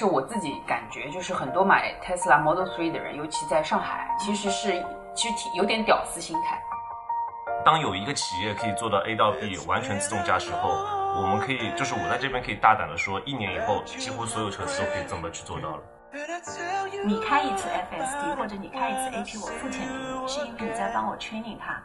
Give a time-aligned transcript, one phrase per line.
[0.00, 4.82] 是我自己感觉，就是很多买 Tesla Model 3的人，尤其在上海，其实是
[5.14, 6.58] 其实挺有点屌丝心态。
[7.66, 10.70] 当有一个企业可以做到 A 到 B 完全自动驾驶后，
[11.20, 15.82] 我们可以就是我在这边可以大胆的说，一年以后几乎所有车子都可以这么去做到了。
[17.04, 21.78] 你开一次 FSD 或者你开一次 AP，我付钱给你，是因为你在帮我 training 它，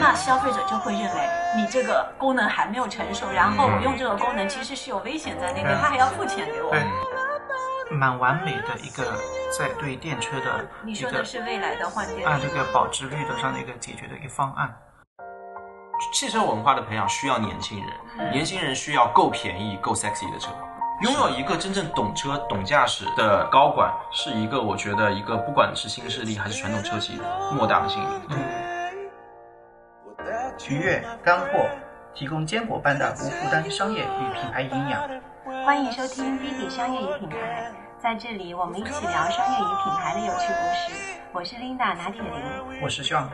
[0.00, 6.74] 那消费者就会认为你这个功能还没有成熟，然后我用这个功能其实是有危险在那边，他还要付钱给我。
[7.92, 9.04] 对，蛮完美的一个
[9.56, 14.74] 在对电车的你说一个的是未来的换电按这个保值率的上的一个解决的一个方案。
[16.12, 20.50] 汽车文化的培养需要年轻人，年轻人需要够便宜、够 sexy 的车。
[21.02, 27.20] 拥有一个真正懂车、懂驾驶的高管，是一个我觉得一个不管是新势力还是传统车企
[27.52, 28.08] 莫大的幸运。
[30.70, 31.68] 愉悦干货，
[32.14, 35.02] 提供坚果般的无负担商业与品牌营养。
[35.64, 37.70] 欢迎收听 B 比商业与品牌，
[38.02, 41.20] 在这里我们一起聊商业与品牌的有趣故事。
[41.32, 42.82] 我是 Linda 拿铁林。
[42.82, 43.30] 我是向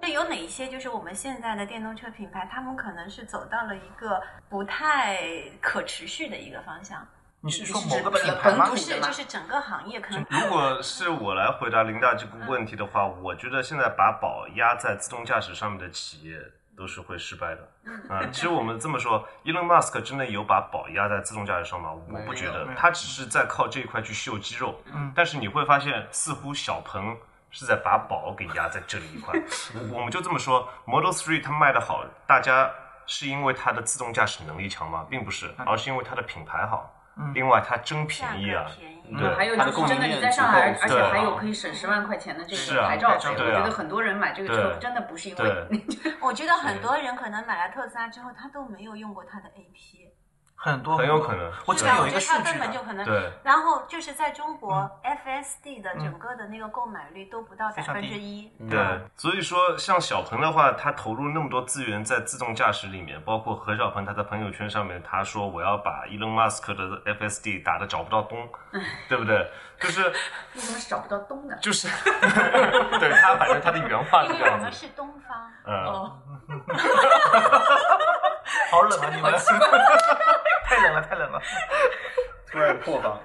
[0.00, 5.18] 这有哪一些就是我们现在的电动车品牌，他们可能是走到了一个不太
[5.60, 7.04] 可持续的一个方向？
[7.40, 8.52] 你是说某个品牌？
[8.52, 16.36] 不是，就是整个行业可能如果是我来回答林大这个问题的话，我觉得现在把宝压在自动驾驶上面的企业
[16.82, 17.68] 都是会失败的。
[18.12, 21.92] 啊、其实我们这么说，Elon Musk 真的有把宝压在自动驾驶上吗？
[21.92, 24.74] 我不觉得，他只是在靠这一块去秀肌肉。
[24.92, 27.16] 嗯但是你会发现，似乎小鹏
[27.52, 29.32] 是在把宝给压在这里一块。
[29.78, 32.68] 我我们就这么说，Model Three 它卖的好，大家
[33.06, 35.06] 是因为它的自动驾驶能力强吗？
[35.08, 36.92] 并不是，而是因为它的品牌好。
[37.34, 38.66] 另外，它真便宜啊。
[39.18, 39.34] 对。
[39.34, 45.66] 还有就是真的你在上海，而且还有可以省十万块钱的这个牌照费，我觉得很多人买这个车真的不是因为
[46.20, 50.08] 我觉得很多人可能买了特斯拉之后，他都没有用过它的 AP，
[50.64, 51.50] 很多很有可能。
[51.66, 53.04] 我这里有一个是吧我觉得他数据，根本就可能。
[53.04, 53.32] 对。
[53.42, 58.50] 然后就是在中国、嗯 FSD 的整个的那个购买率都不到百分之一。
[58.70, 68.48] 对，所以说像小鹏的话，他投入那么多资源在自动驾驶里面，包括何小鹏他在朋友圈上面他说我要把 Elon Musk 的 FSD 打的找不到东，
[69.08, 69.50] 对不对？
[69.80, 71.56] 就是为什么是找不到东呢？
[71.60, 71.88] 就是，
[73.00, 76.18] 对他反正他的原话因是这样子，为我们是东方，嗯，哦，
[78.70, 79.10] 好冷啊！
[79.14, 79.32] 你们
[80.64, 81.42] 太冷了，太冷了。
[82.50, 83.18] 突然破防，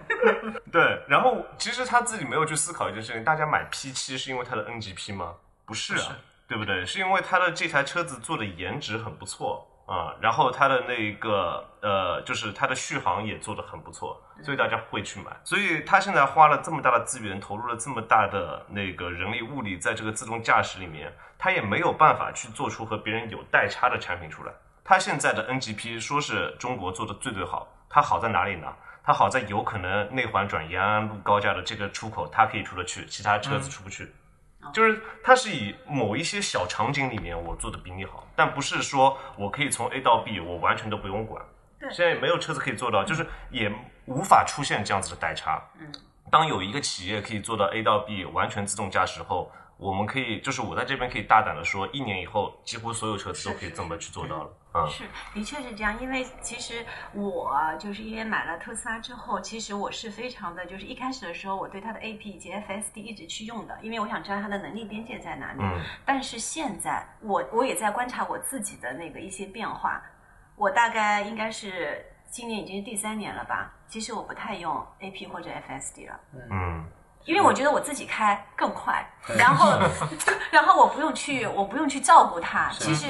[0.72, 1.02] 对。
[1.08, 5.34] 然后其实他自己没有去思考一件事情，大家买 P 七是因为它的 NGP 吗？
[5.66, 6.16] 不是啊，
[6.48, 6.86] 对不对？
[6.86, 15.32] 是因为它的这台车子做的颜值很不错啊、然后它的那个呃，就是它的续航也做的很不错，所以大家会去买。
[15.46, 21.10] 所以他现在花了这么大的资源，投入了这么大的那个人力物力在这个自动驾驶里面，
[21.40, 24.52] 他也没有办法去做出和别人有代差的产品出来。
[24.88, 28.74] 他现在的 NGP 说是中国做的最最好，它好在哪里呢？
[29.04, 34.10] 它好在有可能内环转延安路高架的这个出口，它可以出得去，其他车子出不去。
[34.74, 41.44] 就是它是以某一些小场景里面我做的比你好，但不是说我可以从 A 到 B 我完全都不用管。
[41.78, 43.70] 对现在也没有车子可以做到，就是也
[44.06, 45.62] 无法出现这样子的代差。
[45.80, 45.92] 嗯，
[46.32, 54.50] 当有一个企业可以做到 A 到 B 完全自动驾驶后，我们可以就是我在这边可以大胆的说，一年以后几乎所有车子都可以这么去做到了。
[54.74, 56.00] 嗯，是，的确是这样。
[56.02, 65.60] 因为其实我就是因为买了特斯拉之后，其实我是非常的，就是一开始的时候，我对它的 AP 以及 FSD 一直去用的，因为我想知道它的能力边界在哪里。
[65.62, 70.02] 嗯但是现在我我也在观察我自己的那个一些变化，
[70.56, 73.74] 我大概应该是今年已经是第三年了吧。
[73.88, 76.20] 其实我不太用 AP 或者 FSD 了。
[76.52, 76.86] 嗯，
[77.28, 79.06] 因为我觉得我自己开更快，
[79.38, 79.78] 然后
[80.50, 82.70] 然后我不用去，我不用去照顾它。
[82.72, 83.08] 其实，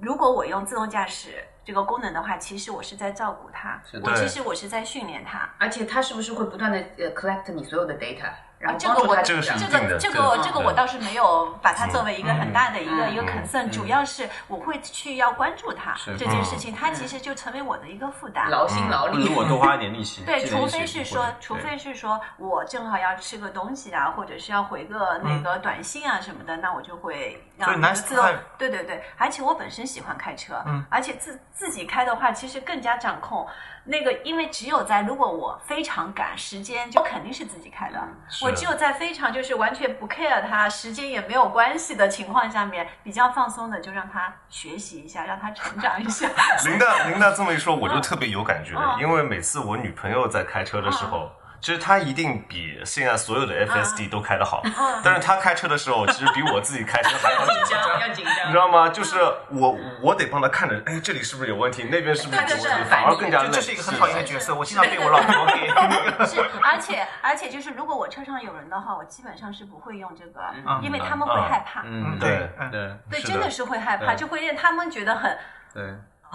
[0.00, 5.50] 如果我用自动驾驶这个功能的话，其实我是在照顾它，我其实我是在训练它。
[5.58, 18.50] 而且它是不是会不断的呃 collect 你所有的 data，然后这个我这个这个这个这个我倒是没有把它作为一个很大的一个嗯一个 concern，主要是我会去要关注它这件事情，它其实就成为我的一个负担。
[18.50, 19.32] 劳心劳力。
[19.34, 20.22] 我多花一点力气。
[20.26, 28.22] 对，除非是说，除非是说我正好要吃个东西啊，或者是要回个那个短信啊什么的，那我就会让自动。
[28.58, 33.46] 对对对，而且我本身喜欢开车，嗯而且自自己开的话，其实更加掌控。
[33.82, 37.98] 那个，因为只有在如果我非常赶时间，就肯定是自己开的。
[38.28, 46.28] 是我只有在非常就是完全不 care 他时间也没有关系的情况下面，比较放松的，就让他学习一下，让他成长一下。
[46.66, 54.62] 林大林大这么一说，我就特别有感觉嗯，因为每次我女朋友在开车的时候，其实他一定比现在所有的 FSD 都开得好，
[55.04, 58.00] 但是他开车的时候， 其实比我自己开车还要紧 紧张。
[58.00, 58.56] 要紧张你知。
[58.56, 58.88] 道吗？
[58.88, 59.18] 就是
[59.50, 61.84] 我，我得帮他看着，哎，这里是不是有问题？
[61.84, 62.84] 那边是不是有问题？
[62.88, 63.48] 反而更加累。
[63.48, 66.26] 就这是一个很讨厌的角色，我经常被我老婆给那个。
[66.26, 71.82] 是，而且而且就是，如果我车上有人的话，我基本上是不会用这个，嗯因为他们会害怕。
[71.84, 75.36] 嗯，对嗯对对，真的是会害怕，就会让他们觉得很
[75.74, 75.82] 对。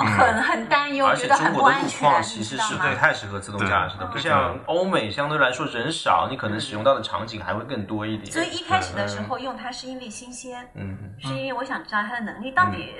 [0.03, 2.89] 很很担忧，而且觉得很不中国的路安全，况其实是知道吗？
[2.91, 8.31] 不太适合自动驾驶的，不像欧美相对来说人少，你可能使用到的场景还会更多一点。
[8.31, 12.93] 所以一开始的时候用它是因为新鲜，嗯，是因为我想知道它的能力到底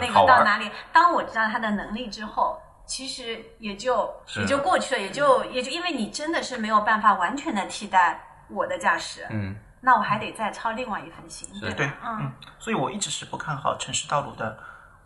[0.00, 0.70] 那个到哪里。
[0.92, 14.58] 当我知道它的能力之后，其实也就也就过去了，也就也就因为你真的是没有办法完全的替代我的驾驶，嗯，那我还得再操另外一份心，对对嗯，所以我一直是不看好城市道路的，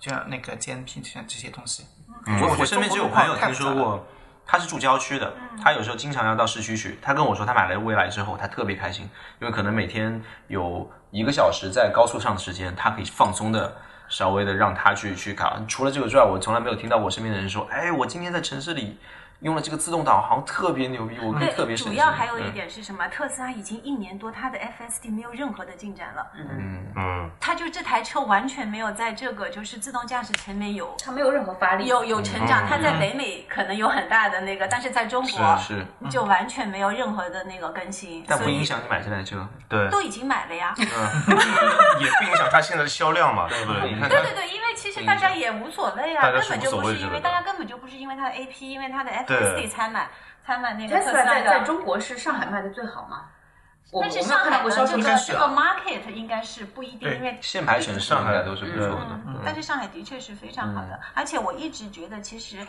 [0.05, 1.87] 这样那个 GNP 这些这些东西。
[2.27, 4.07] 我我身边就有朋友听说过，
[4.45, 6.99] 他是住郊区的，他有时候经常要到市区去。
[7.01, 9.09] 他跟我说，他买了蔚来之后，他特别开心，
[9.41, 13.79] 因为可能每天有一个小时在高速上的时间，他可以放松的。
[14.07, 15.59] 稍微的让他去去卡。
[15.67, 18.99] 除了这个之外，我从来没有听到我身边的人说，哎，我今天在城市里
[19.45, 21.85] 用了这个自动导航，特别牛逼，我可以特别对。
[21.85, 23.07] 主要还有一嗯点是什么？
[23.09, 26.27] 特斯拉已经一年多，它的 FSD 没有任何的进展了。
[26.35, 32.63] 嗯，嗯，它就这台车完全没有在这个就是自动驾驶前面有它没有任何发力，有有成长。
[32.63, 38.25] 嗯它在北美可能有很大的那个，但是在中国是是，就完全没有任何的那个更新。
[38.27, 39.47] 但不影响你买这台车。
[39.69, 40.73] 对，都已经买了呀。
[40.79, 43.93] 也不影响它现在的销量嘛，对不对？
[43.93, 50.09] 你看对对对，因为其实大家也无所谓啊，根本就不是因为大家根本就不是因为它的 AP，因为它的对 FSD 才买
[50.45, 51.61] 才买那个特斯 Tesla 拉在在。
[51.61, 53.27] 中国是上海卖的最好吗？
[53.93, 55.55] 我但是上海的这个这个啊。
[55.55, 59.21] market 应该是不一定，因为限牌城市应该都是不错的。
[59.27, 62.67] 嗯，但是上海的确是非常好的，而且我一直觉得，其实，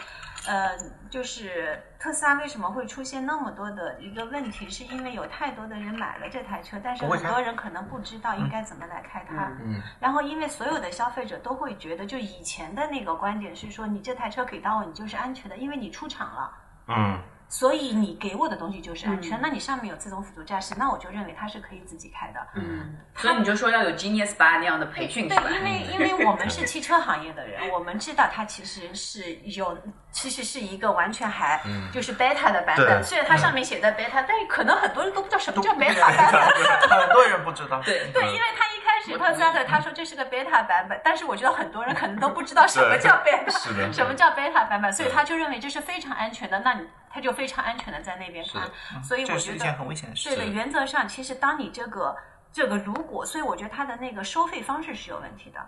[0.47, 0.77] 呃，
[1.09, 9.47] 就是特斯拉为什么会出现那么多的一个问题，是因为有太多的人买了这台车，但是很多人可能不知道应该怎么来开它。
[9.63, 16.51] 嗯然后，因为所有的消费者都会觉得，就以前的那个观点是说，你这台车给到我，你就是安全的，因为你出厂了。
[16.87, 17.19] 嗯，
[17.57, 22.45] 所以你给我的东西就是安全，嗯那你上面有自动辅助驾驶，那我就认为它是可以自己开的。
[22.55, 29.77] 嗯，所以你就说要有 Genius 八那样的培训对因为因为我们是汽车行业的人， 我们知道它其实是有，
[30.11, 31.61] 其实是一个完全还
[31.93, 32.99] 就是 beta 的版本。
[32.99, 33.03] 对。
[33.03, 36.99] 虽然它上面写的 beta，但是可能很多人都不知道什么叫 beta 版本。
[36.99, 37.81] 很多人不知道。
[37.85, 38.11] 对。
[38.11, 46.85] 对，因为他一开始特斯拉的他说这是个 beta 版本，但是我觉得很多人可能都不知道什么叫 beta，什么叫 beta 版本，所以他就认为这是非常安全的，那你
[47.15, 49.01] 他就非常安全的在那边是的开。
[49.01, 50.45] 所以我这是觉得一件很危险的事对。
[50.45, 52.13] 的，原则上其实当你这个
[52.51, 55.65] 这个如果，所以我觉得它的那个收费方式是有问题的。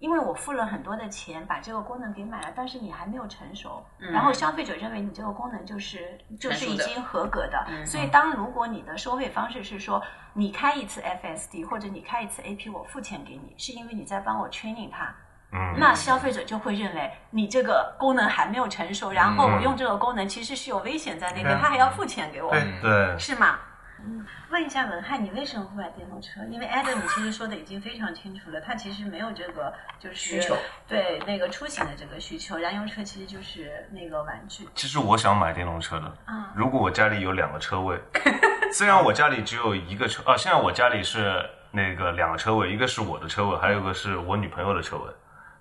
[0.00, 10.02] 因为我付了很多的钱把这个功能给买了，但是你还没有成熟，然后消费者认为你这个功能就是就是已经合格的，所以当如果你的收费方式是说
[10.34, 15.14] 你开一次 FSD 或者你开一次 AP 我付钱给你，是因为你在帮我 training 它，
[15.54, 15.74] 嗯。
[15.78, 21.54] 那消费者就会认为你这个功能还没有成熟，然后我用这个功能其实是有危险在那边，对。
[21.60, 22.62] 他还要付钱给我，对。
[22.82, 23.58] 对，是吗？
[24.06, 26.40] 嗯，问一下文翰，你为什么会买电动车？
[26.50, 30.54] 因为 Adam 其实说的已经非常清楚了，他其实没有这个就是需求，
[30.86, 34.68] 对那个出行的这个需求，燃油车其实就是那个玩具。
[34.74, 37.98] 其实我想买电动车的啊，如果我家里有两个车位，
[38.74, 45.04] 虽然我家里只有一个车，啊，现在我家里是那个两个车位，一个是我的车位，还有一个是我女朋友的车位，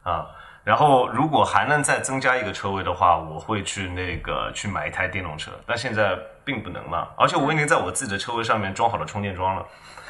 [0.04, 0.28] 啊，
[0.64, 9.66] 然后如果还能再增加一个车位的话，我会去那个去买一台电动车，但现在并不能嘛，而且我已经在我自己的车位上面装好了充电桩了，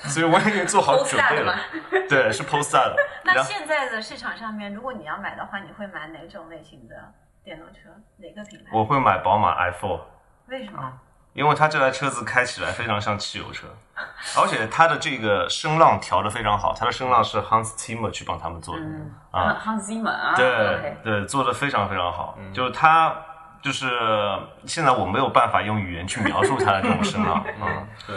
[0.05, 1.55] 所以我已经做好 准备了，
[2.09, 6.95] 对，是 Polestar 的， 那现在的市场上面，如果你要买的话，你会买哪种类型的
[7.43, 7.89] 电动车？
[8.17, 8.71] 哪个品牌？
[8.73, 9.99] 我会买宝马 i4。
[10.47, 10.93] 为什么？
[11.33, 13.67] 因为它这台车子开起来非常像汽油车，
[14.37, 23.15] 而且它的这个声浪调的非常好，它的声浪是 Hans Zimmer 去帮他们做的，嗯啊，，Hans Zimmer 啊，对对，做的非常非常好，就是它
[23.61, 23.89] 就是
[24.65, 28.15] 现在我没有办法用语言去描述它的这种声浪， 嗯，对，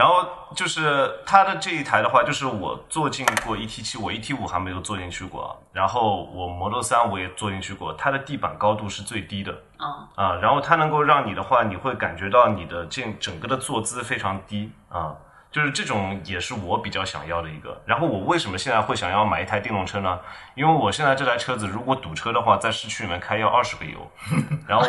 [0.00, 15.14] 然后就是它的这一台的话，就是我坐进过 ET 七，我 ET 五还没有坐进去过，然后我 Model 三我也坐进去过，它的地板高度是最低的，啊，啊，然后它能够让你的话，你会感觉到你的这整个的坐姿非常低啊，
[15.52, 17.78] 就是这种也是我比较想要的一个。
[17.84, 20.18] 然后我为什么现在会想要买一台电动车呢？
[20.54, 24.10] 因为我现在这台车子如果堵车的话，在市区里面开要二十个油，
[24.66, 24.88] 然后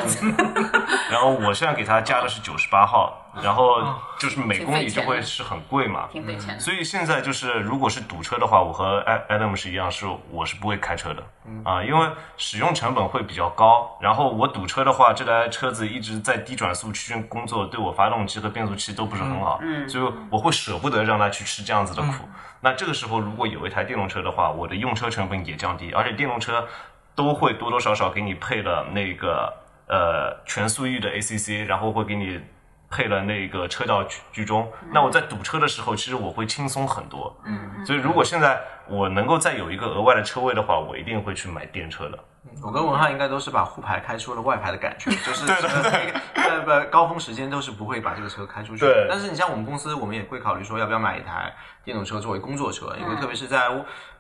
[1.12, 3.82] 然后我现在给它加的是九十八号，然后
[4.20, 6.08] 就是每公里就会是很贵嘛。
[6.12, 6.60] 挺费钱的。
[6.60, 11.24] 所以现在就是，如果是堵车的话，我和 Adam 是一样，是我是不会开车的
[11.64, 12.08] 啊、因为
[12.38, 13.98] 使用成本会比较高。
[14.00, 22.28] 然后我堵车的话，这台车子一直在低转速区间工作，对我发动机和变速器都不是很好，嗯，所以我会舍不得让它去吃这样子的苦。
[22.62, 26.68] 那这个时候，如果有一台电动车的话，我的用车成本也降低，而且电动车
[27.16, 29.52] 都会多多少少给你配了那个
[29.88, 32.40] 呃全速域的 ACC，然后会给你
[32.92, 34.70] 配了那个车道居居中。
[34.92, 37.36] 那我在堵车的时候，其实我会轻松很多。
[37.46, 42.20] 嗯，所以如果现在我能够再有一个额外的车位的话，我一定会去买电车的。
[42.62, 48.80] 我跟文翰应该都是把沪牌开出了外牌的感觉， 就是对对对，不高峰时间都是不会把这个车开出去。
[48.84, 51.54] 对但是你像我们公司，我们也会考虑说要不要买一台
[51.86, 53.70] 电动车作为工作车，因为特别是在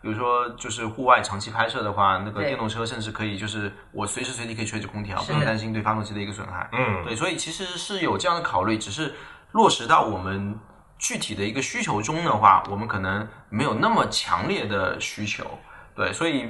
[0.01, 6.69] 比如说就是户外长期拍摄的话，那个电动车甚至可以就是我随时随地可以吹着空调，不用担心对发动机的一个损害。
[6.73, 9.13] 嗯，对，所以其实是有这样的考虑，只是
[9.51, 10.57] 落实到我们
[11.01, 15.57] 具体的一个需求中的话，我们可能没有那么强烈的需求。
[15.95, 16.47] 对，所以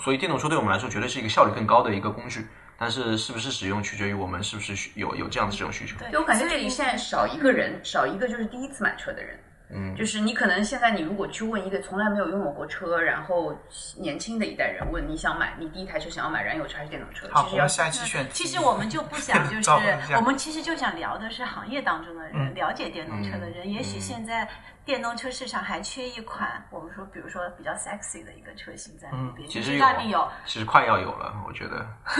[0.00, 2.46] 所以电动车对我们来说绝对是一个效率更高的一个工具，
[2.78, 5.96] 但是是不是使用取决于我们是不是有有这样的这种需求。
[6.10, 9.40] 对我感觉这里现在少一个人，少一个就是第一次买车的人。
[9.70, 13.52] 嗯，就是你可能现在你如果去问一个从来没有拥有过车，然后
[13.96, 18.30] 年轻的一代人问你想买你第一台车想要买燃油车还是电动车，好，其实要下一期选题。
[18.32, 19.70] 其实我们就不想， 就是
[20.14, 23.70] 我们其实就想聊的是行业当中的人，嗯了解电动车的人。
[23.70, 24.48] 也许现在
[24.84, 29.48] 电动车市场还缺一款，我们说，比如说比较 sexy 的一个车型在那边。
[29.48, 31.84] 其实你知道你有，其实快要有了，我觉得，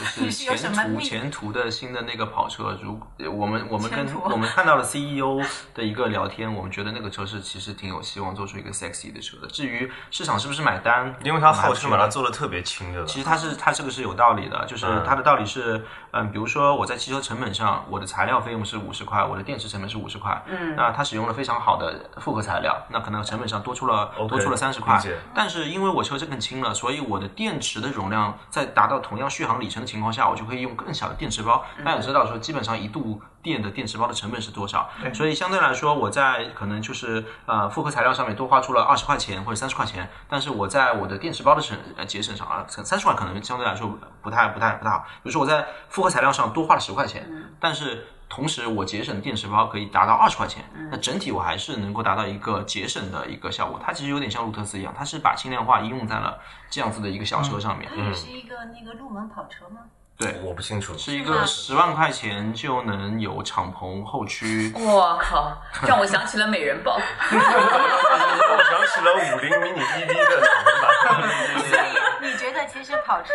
[0.00, 2.98] 就是你是有什前么前途的新的那个跑车，如
[3.30, 5.40] 我们我们跟我们看到了 CEO
[5.72, 9.46] 的一个聊天，我们觉得那个车是其实挺有希望做出一个 sexy 的车的。
[9.48, 12.80] 至于市场是不是买单，因为它号称把它做的特别轻。
[13.06, 25.00] 其实它是它这个是有道理的，就是它的道理是，嗯，比如说我在汽车成本上，我的材料费用是五十块，我的电池成本是五十块，嗯，那它使用了非常好的复合材料，那可能成本上多出了多出了三十块，
[25.34, 31.64] 但是因为我车是更轻了，所以我的电池的容量在达到同样续航里程的情况下，我就可以用更小的电池包。
[31.84, 44.98] 大家也知道说，基本上一度电的电池包的成本是多少，所以相对来说，我在可能就是呃复合材料上面多花出了二十块钱或者三十块钱，但是我在我的电池包的省呃节省上啊，三十块可能相对来说不太不太不太好。
[45.22, 47.26] 比如说我在复合材料上多花了十块钱，
[47.58, 53.80] 但是同时我节省的电池包可以达到二十块钱，那整体我还是能够达到一个节省的一个效果。
[53.82, 57.90] 它其实有点像路特斯一样，它是把轻量化应用在了这样子的一个小车上面。
[57.90, 59.80] 它也是一个那个入门跑车吗？
[60.20, 64.70] 对，我不清楚，是一个十万块钱就能有敞篷后驱。
[64.76, 65.56] 我靠，
[65.88, 67.00] 让我想起了美人豹。
[67.30, 71.86] 让 我想起了五菱迷你 EV 的敞篷版。
[72.22, 73.32] 你觉得其实跑车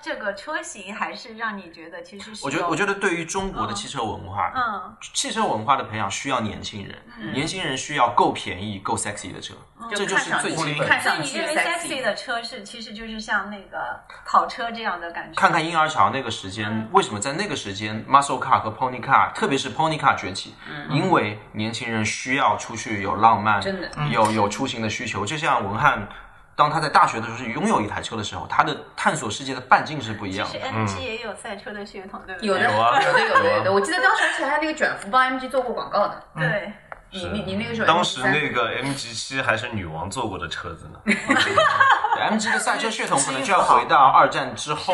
[0.00, 9.54] 这个车型还是让你觉得其实是我觉得，我觉得对于中国的汽车文化，嗯，汽车文化的培养需要年轻人，年轻人需要够便宜、够 sexy 的车，
[9.90, 10.86] 这就是最基本的。
[10.86, 15.40] 看上去所以你认为 sexy 的车是其实就是像那个跑车这样的感觉。
[15.40, 20.54] 看看婴儿潮那个时间，为什么在那个时间，muscle car 和 pony car，特别是 pony car 崛起？
[20.90, 25.24] 因为年轻人需要出去有浪漫，真的有有出行的需求。
[25.24, 26.06] 就像文翰，
[26.56, 30.70] 当他在大学的时候是拥有一台车的时候，他的探索世界的半径是不一样其实的。
[30.70, 32.48] MG 也有赛车的血统，对不对？
[32.48, 33.72] 有的，有的，有的，有的。
[33.72, 36.22] 我记得当时还那个卷福帮 MG 做过广告的。
[36.34, 36.72] 对。
[37.12, 40.98] 你你你那个时候当时那个 MG 七还是女王坐过的车子呢。
[41.06, 44.92] 对 MG 的赛车血统可能就要回到二战之后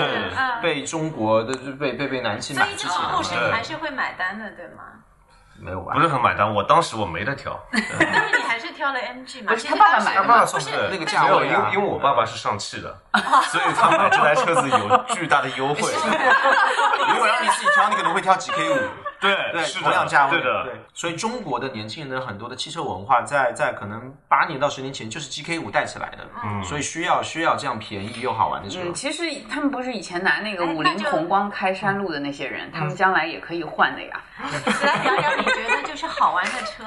[0.63, 4.83] 被中国的被被被南汽所以这买之前个故事你还是会买单的，对吗？
[5.63, 6.03] 没有玩不？
[6.03, 7.83] 是很买单，我当时我没得挑， 但
[8.29, 9.53] 是你还是挑了 MG 嘛？
[9.69, 10.59] 他爸爸买的他爸爸
[10.91, 12.99] 那个价没有，位啊因为因为我爸爸是上汽的，
[13.45, 15.81] 所以他买这台车子有巨大的优惠。
[17.09, 18.81] 如果让你自己挑，你可能会挑 GK 五。
[19.23, 20.75] 对，对，是，同样价位，对的，对。
[20.93, 28.81] 所以中国的年轻人的很多的汽车文化在，在可能八年到十年前就是 GK 五带起来的，嗯，所以需要需要这样便宜又好玩的车。
[28.83, 34.21] 嗯，其实他们不是以前拿那个五菱宏光开山路的那些人，他们将来也可以换的呀。
[34.83, 36.85] 来聊聊你觉得就是好玩的车，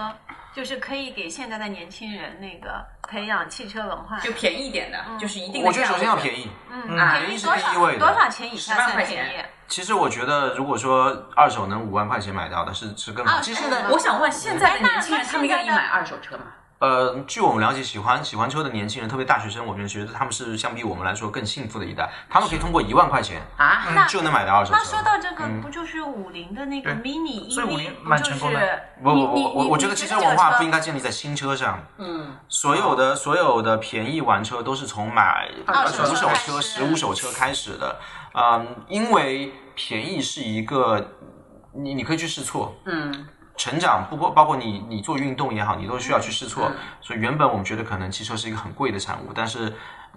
[0.56, 4.18] 就是可以给现在的年轻人那个培养汽车文化。
[4.22, 6.16] 就便宜一点的，就是一定的我觉得首先要。
[6.16, 9.50] 便宜，嗯，啊便宜是第一位的少多少钱以下10万便宜钱？
[9.68, 13.36] 其实我觉得，如果说二手能五万块钱买到的是是更好。
[13.36, 16.46] 啊其实呢我想问，现在的年轻人他们愿意买二手车吗？
[16.79, 22.10] 呃，据我们了解，喜欢喜欢车的年轻人，特别大学生，我们觉得他们是相比我们来说更幸福的一代。
[22.29, 24.77] 他们可以通过一万块钱啊，那就能买到二手车。
[24.77, 31.82] 那说到这个，不就是五菱的那个 mini 所以五 EV，菱不就是蛮成功的不不你不，我我觉得汽车文化不应该该建立在新车上。
[31.98, 37.96] 嗯，所有的所有的便宜玩车都是从买二手车五手车、开始十五手车开始的。
[38.34, 41.12] 嗯，因为便宜是一个，
[41.74, 42.75] 你你可以去试错。
[42.86, 43.27] 嗯，
[43.58, 46.68] 成长，不过包括你你做运动也好，你都需要去试错。
[46.68, 49.72] 嗯所以原本我们觉得可能汽车是一个很贵的产物，但是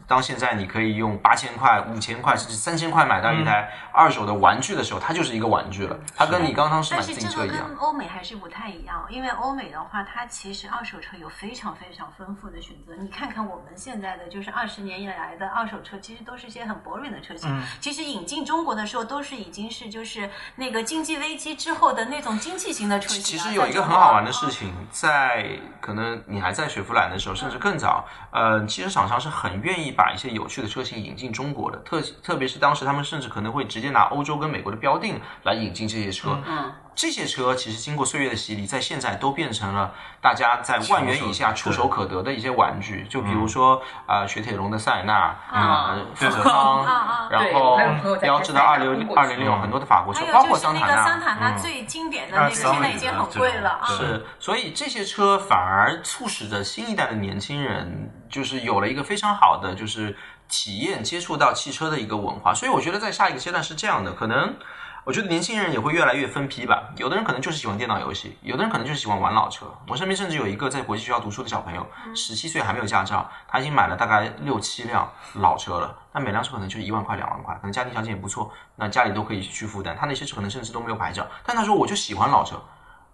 [0.07, 5.99] 当现在你可以用八千块、五千块甚至三千块买到一台二手的玩具的时候，它就是一个玩具了。
[6.17, 7.77] 它跟你刚刚是买但是这个自行车一样跟。
[7.79, 12.95] 欧美还是不太一样，因为欧美的话，它其实二手车有非常非常丰富的选择。
[12.97, 17.49] 你看看我们现在的，就是二十年以来的二手车，其实都是一些很薄润的车型。
[17.51, 23.25] 嗯其实引进中国的时候，都是已经是就是那个经济危机之后的那种经济型的车型、啊。
[23.25, 36.41] 其实有一个很好玩的事情，在可能你还在雪佛兰的时候，甚至更早，呃，汽车厂商是很愿意把一些有趣的车型引进中国的，特特别是当时他们甚至可能会直接拿欧洲跟美国的标定来引进这些车。
[36.47, 43.07] 嗯，这些车其实经过岁月的洗礼，在现在都变成了大家在万元以下触手可得的一些玩具。
[43.09, 46.85] 就比如说啊、呃雪铁龙的塞纳啊，富士康，
[47.31, 47.79] 然后
[48.21, 51.59] 标志的二六二零六很多的法国车包括桑塔纳，桑塔纳嗯。
[51.59, 53.87] 最经典的那个，现在已经很贵了啊。
[53.87, 60.17] 是，所以这些车反而促使着新一代的年轻人，就是有了一个非常好的就是
[60.49, 62.53] 体验接触到汽车的一个文化。
[62.53, 64.57] 所以我觉得在下一个阶段是这样的，可能
[65.09, 66.93] 我觉得年轻人也会越来越分批吧。
[66.99, 69.65] 有的人可能就是喜欢电脑游戏，有的人可能就是喜欢玩老车。
[69.87, 75.97] 我身边甚至有一个在国际学校读书的小朋友，十七岁还没有驾照，他已经买了大概六七辆老车了。
[76.13, 79.97] 那每辆车可能就一万块、两万块，可能家庭条件也不错，那家里都可以去负担。
[79.99, 82.63] 他那些车可能甚至都没有牌照，但他说我就喜欢老车，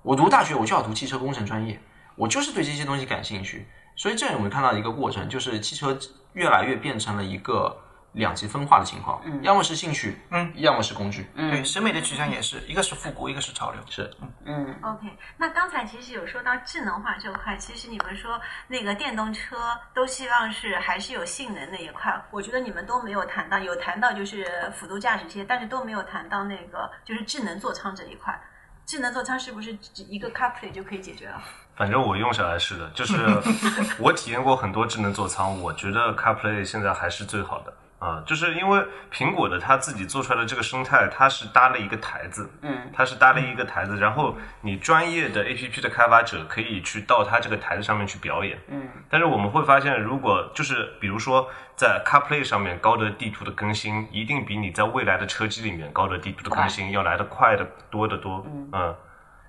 [0.03, 1.81] 我读大学我就要读汽车工程专业，
[2.17, 3.69] 我就是对这些东西感兴趣。
[3.95, 5.97] 所以这里我们看到一个过程，就是汽车
[6.33, 7.84] 越来越变成了一个
[8.15, 9.41] 两极分化的情况，嗯。
[9.43, 13.81] 要么是兴趣，嗯，要么是工具，对，审美的取向也是一个是复古，一个是潮流。
[13.89, 14.11] 是。
[14.45, 14.75] 嗯。
[14.83, 15.07] OK，
[15.37, 19.57] 那刚才其实有说到智能化这块，其实你们说那个电动车
[19.95, 28.41] 都希望是还是有性能那一块，我觉得你们都没有谈到，有谈到就是辅助驾驶这些，但是都没有谈到那个就是智能座舱这一块。
[28.87, 31.43] 智能座舱是不是只一个 CarPlay 就可以解决了？
[31.75, 33.17] 反正我用下来是的，就是
[33.99, 58.95] 我体验过很多智能座舱，我觉得 CarPlay 现在还是最好的啊、就是因为苹果的它自己做出来的这个生态，它是搭了一个台子，嗯，它是搭了一个台子，然后你专业的 APP 的开发者可以去到它这个台子上面去表演，嗯，但是我们会发现，如果就是比如说在 CarPlay 上面高德地图的更新，一定比你在未来的车机里面高德地图的更新要来得快的多得多，嗯。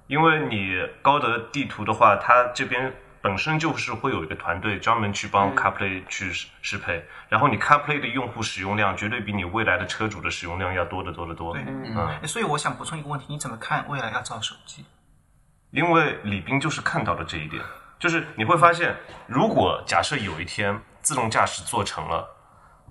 [0.07, 2.93] 因为你高德地图的话，它这边
[3.25, 11.51] 本身就是会有一个团队专门去帮 CarPlay 去适适配，然后你 CarPlay 的用户使用量绝对比你未来的车主的使用量要多得多得多。
[11.51, 14.85] 对嗯，所以我想补充一个问题，你怎么看未来要造手机？
[15.71, 17.63] 因为李斌就是看到了这一点，
[17.97, 22.29] 就是你会发现，如果假设有一天自动驾驶做成了，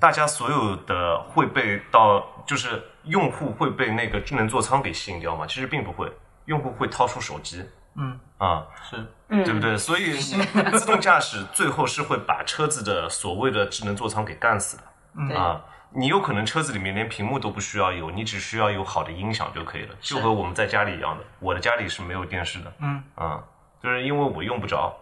[0.01, 5.47] 大家所有的会被到，就是用户会被那个智能座舱给吸引掉吗？
[5.47, 6.13] 其实并不会，
[6.47, 7.65] 用户会掏出手机，
[7.97, 9.07] 嗯啊，是，
[9.45, 9.77] 对不对？
[9.77, 10.15] 所以
[10.75, 14.83] 自动驾驶最后是会把车子的所谓的智能座舱给干死的。
[15.17, 21.25] 嗯啊，你有可能车子里面连屏幕都不需要有，你只需要有好的音响就可以了，就和我们在家里一样的。
[21.39, 23.43] 我的家里是没有电视的，嗯啊，
[23.83, 24.95] 就是因为我用不着。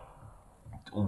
[0.94, 1.02] 我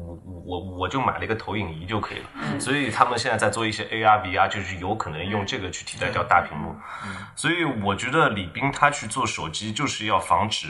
[0.46, 6.74] 我我就买了一个投影仪就可以了，所以他们现在在做一些 AR、VR，就是有可能用这个去替代掉大屏幕。
[7.36, 10.68] 所以我觉得李斌他去做手机，就是要防止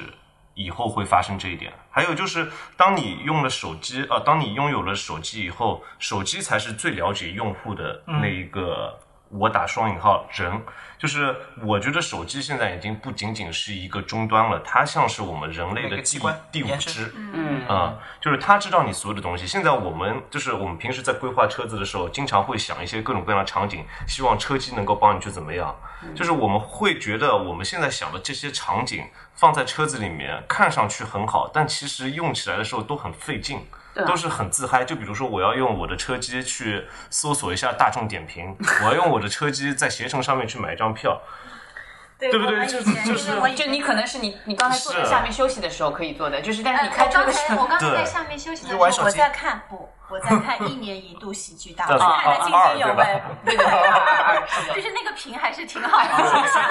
[0.54, 1.72] 以后会发生这一点。
[1.90, 8.98] 还有就是，当你用了手机，呃，当你拥有了手机以后，手机才是最了解用户的那一个。
[9.36, 10.62] 我打双引号人，
[10.96, 17.12] 就是我觉得手机现在已经不仅仅是一个终端了，它像是我们人类的第那个机关第五只。
[17.16, 19.46] 嗯啊、就是它知道你所有的东西。
[19.46, 25.74] 现在我们就是我们平时在规划车子的时候，经常会想一些各种各样的场景，希望车机能够帮你去怎么样。
[26.14, 33.66] 就是我们会觉得我们现在想的这些场景放在车子里面，看上去很好，但其实用起来的时候都很费劲。
[34.06, 41.20] 都是很自嗨，就比如说，我要用我的车机去搜索一下大众点评， 我要用我的车机在携程上面去买一张票，
[42.18, 42.66] 对对不对？
[42.66, 49.06] 就是就你可能是你你刚才坐在下面休息的时候可以做的，就是但是呃你开车的时候，我刚才对在下面休息的时候，就玩手机。
[49.06, 53.22] 我在看不，我在看一年一度喜剧大 会，叫什么看得津津有味。
[53.44, 53.66] 对对
[54.76, 56.08] 就是那个屏还是挺好的，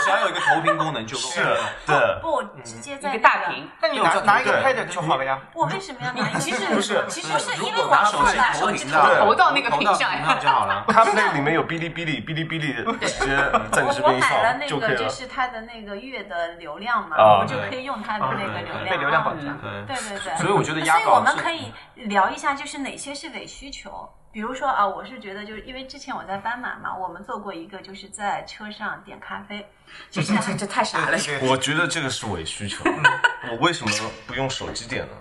[0.01, 1.57] 只要有一个投屏功能就够是了。
[1.85, 5.37] 对，不直接在一个大屏，那你拿拿一个对 pad 就好了呀。
[5.53, 6.39] 我为什么要拿一个？
[6.39, 10.85] 其实不是其实不是因为我果拿手机投屏的，投到那个屏上就好了。
[10.87, 12.73] CarPlay 里面有哔哩哔哩，哔哩哔哩
[13.05, 13.35] 直接
[13.71, 14.97] 在你我我这边一买了那放就可以了。
[14.97, 18.89] 个就是它的那个月的流量嘛，啊我就可以用它的那个流量。
[18.89, 19.51] 被流量绑架。
[19.61, 29.67] 对对对对，所以我觉得压所以我们可以聊一下，就是哪些是伪需求，比如说啊，我是觉得就是因为之前我在斑马嘛，我们做过一个就是在车上点咖啡，
[30.09, 31.17] 这这 这这太傻了。
[31.41, 32.83] 我觉得这个是伪需求，
[33.51, 33.91] 我为什么
[34.27, 35.13] 不用手机点呢？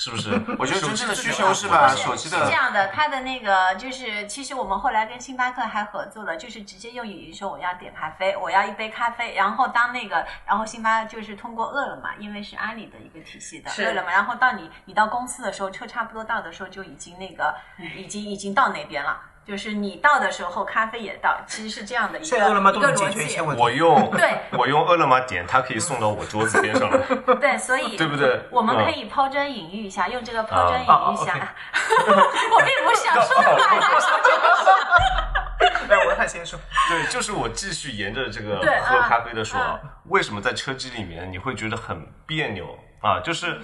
[0.00, 0.30] 是不是？
[0.58, 17.54] 我觉得真正的需求是把手机的是这样的，它的那个就是，其实我们后来跟星巴克还合作了，就是直接用语音说我要点咖啡，我要一杯咖啡，然后当那个，然后星巴就是通过饿了么，因为是阿里的一个体系的饿了么，然后到你你到公司的时候，车差不多到的时候就已经那个
[17.94, 19.20] 已经已经到那边了。
[19.50, 23.60] 就是你到的时候，咖啡也到，其实是这样的一个饿了么都一个逻能解决一辑些问题。
[23.60, 26.98] 我用 对我用饿了么点，它可以送到我桌子边上来。
[27.34, 31.32] 对，所以 对不对我们嗯可以抛砖引玉一下，用这个抛砖引啊玉一下。
[31.32, 35.96] 啊我并不是想说的话，就是这个。
[35.96, 36.56] 来，我看先说。
[36.88, 43.18] 对，就是我继续沿着这个喝咖啡的说啊，为什么在车机里面你会觉得很别扭啊？
[43.18, 43.60] 就是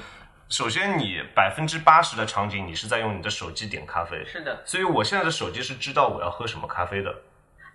[0.49, 7.15] 首先你百分之八十的场景你是在用你的手机点咖啡，是的，所以我现在的手机是知道我要喝什么咖啡的。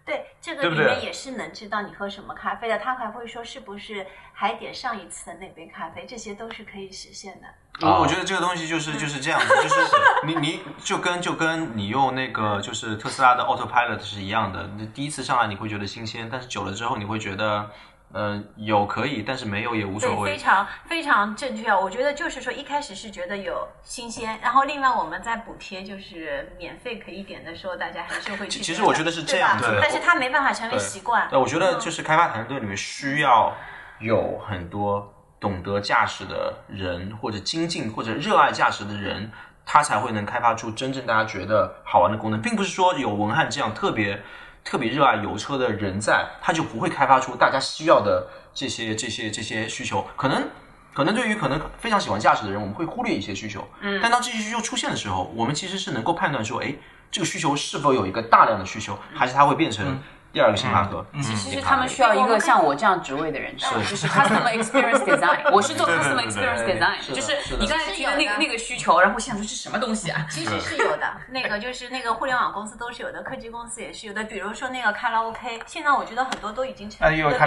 [0.03, 7.47] 对，这个里面也是能知道你喝什么咖啡的，他还会说是不是还点上一次的那杯咖啡，这些都是可以实现的。
[7.87, 9.85] 我我觉得这个东西就是 就是这样子，就是
[10.25, 17.69] 你你就跟就跟你用那个就是特斯拉的 Autopilot 是一样的，你第一次上来你会觉得新鲜，但是久了之后你会觉得，
[18.13, 20.37] 呃，有可以，但是没有也无所谓，非。
[20.37, 21.73] 常非常正确。
[21.73, 28.59] 我觉得就是说，一开始是觉得有新鲜，然后另外我们在补贴就是免费可以点的时候，大家还是会去。
[28.59, 31.29] 其实我觉得是这样对但是它没办法成为习惯。
[31.29, 33.53] 对，我觉得就是开发团队里面需要
[33.99, 39.31] 有很多懂得驾驶的人，或者精进或者热爱驾驶的人，
[39.65, 44.21] 他才会能开发出真正大家觉得好玩的功能，并不是说有文翰这样特别
[44.63, 50.47] 特别热爱油车的人在，他就不会开发出大家需要的这些这些这些需求，可能。
[50.93, 53.65] 可能对于可能非常喜欢驾驶的人，我们会忽略一些需求。
[53.79, 56.75] 嗯，但当这些需求出现的时候，我们其实是能够判断说，哎，
[57.09, 61.05] 这个需求是否有一个大量的需求，还是它会变成第二个星巴克？
[61.13, 65.39] 嗯，其实他们需要一个像我这样职位的人，就是 customer experience design。
[65.51, 70.25] 我是做 customer experience design，就是你刚才提的那个的那个需求，然后我想说这是什么东西啊？
[70.29, 74.23] 其实是有的，那个就是那个互联网公司都是有的，科技公司也是有的。
[74.23, 77.37] 比如说那个卡拉 OK，现在我觉得很多都已经成呃，为了。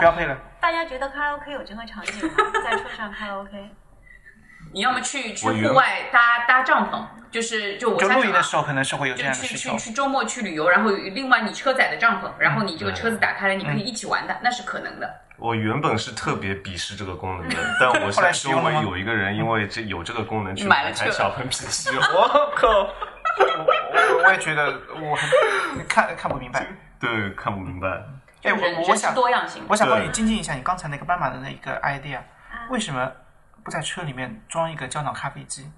[0.00, 0.36] 标配了。
[0.60, 2.34] 大家觉得卡拉 OK 有这个场景吗？
[2.64, 3.70] 在车上卡拉 OK？
[4.72, 9.70] 你要么去去户外搭搭帐篷，就是就我就家长啊露营的时候可能是会有这样的需求。
[9.72, 15.14] 去去去周末去旅游，然后另外你车载的帐篷，然后你这个车子打开了，你可以一起玩的，那是可能的。
[15.36, 22.88] 我原本是特别鄙视这个功能的，但我 现在周围有一个人因为这有这个功能去买了台小鹏 P7， 我靠，我
[23.38, 24.66] 我我也觉得
[25.00, 26.66] 我很看看不明白。
[27.00, 27.88] 对，看不明白。
[28.44, 29.64] 哎，人人是我我想多样性。
[29.68, 32.18] 我想帮你精进一下你刚才那个斑马的那一个 idea，
[32.70, 33.10] 为啊什么
[33.64, 35.70] 不在车里面装一个胶囊咖啡机？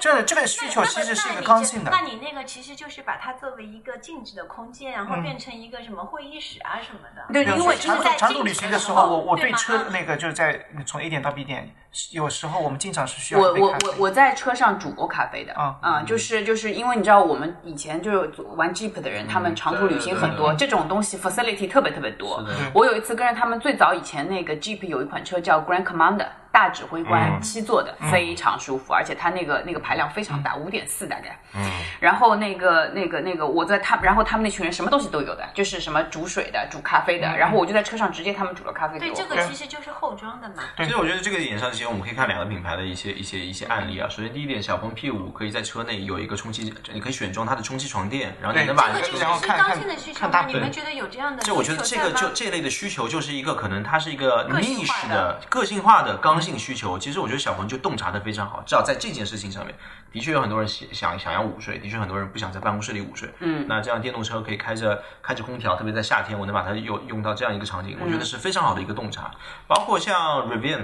[0.00, 2.00] 这个这个需求其实是一个刚性的那。
[2.00, 7.32] 你那个其实就是把它作为一个静止的空间，然后嗯变成一个什么会议室啊什么的。
[7.32, 11.72] 对，因为长长途旅行的时候，我我对车那个就是在从 A 点到 B 点，
[12.10, 22.44] 有时候我们经常是需要我我我我在车上煮过咖啡的啊啊，就是就是因为你知道我们以前就是玩 Jeep 的人，他们长途旅行很多，这种东西 facility 特别特别多。
[22.74, 31.36] 我有一次跟着他们最早以前那个 Jeep 有一款车叫 Grand Commander 大指挥官嗯七座的，非常舒服，而且它那个那个排量非常大，五点四大概。
[31.56, 31.68] 嗯
[32.00, 39.24] 然后那个那个那个我在他，然后他们那群人什么东西都有的，就是什么煮水的、煮咖啡的，然后我就在车上直接他们煮了咖啡给对，我对。
[39.24, 40.62] 这个其实就是后装的嘛。
[40.76, 44.08] 对其实我觉得这个点上，其实我们可以看两个品牌的一些一些一些案例啊。
[44.08, 50.18] 首先第一点，小鹏 P 五可以在车内有一个充气，你可以选装它的充气床垫，然后你能把这个就是然后看刚性的需求吗？
[50.20, 56.98] 看大你们觉得有这样的需求这我觉得这个就这类的需求就是一个可能它是一个个性化 niche 的的个性化的刚性需求。
[56.98, 59.74] 其实我觉得小鹏就洞察的非常好，至少在这件事情上面，
[60.12, 63.32] 的确有很多人想想想要午睡，的确很多人不想在办公室里午睡。
[63.40, 69.30] 嗯，那这样电动车可以开着开着空调，特别在夏天，我能把它用用到这样一个场景，我觉得是非常好的一个洞察。
[69.66, 70.82] 包括像 Rivian。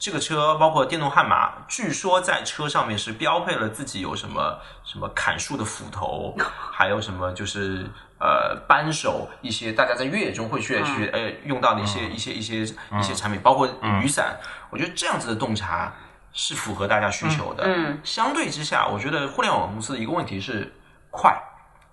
[0.00, 6.36] 这个车包括电动悍马，据说在车上面是标配了自己有什么什么砍树的斧头，
[6.70, 7.84] 还有什么就是
[8.18, 13.68] 呃扳手一些大家在越野中会去去呃用到的一些一些一些一些产品，包括
[14.02, 14.36] 雨伞。
[14.70, 15.92] 我觉得这样子的洞察
[16.32, 17.64] 是符合大家需求的。
[17.66, 20.72] 嗯，相对之下，我觉得互联网公司的一个问题是
[21.10, 21.36] 快。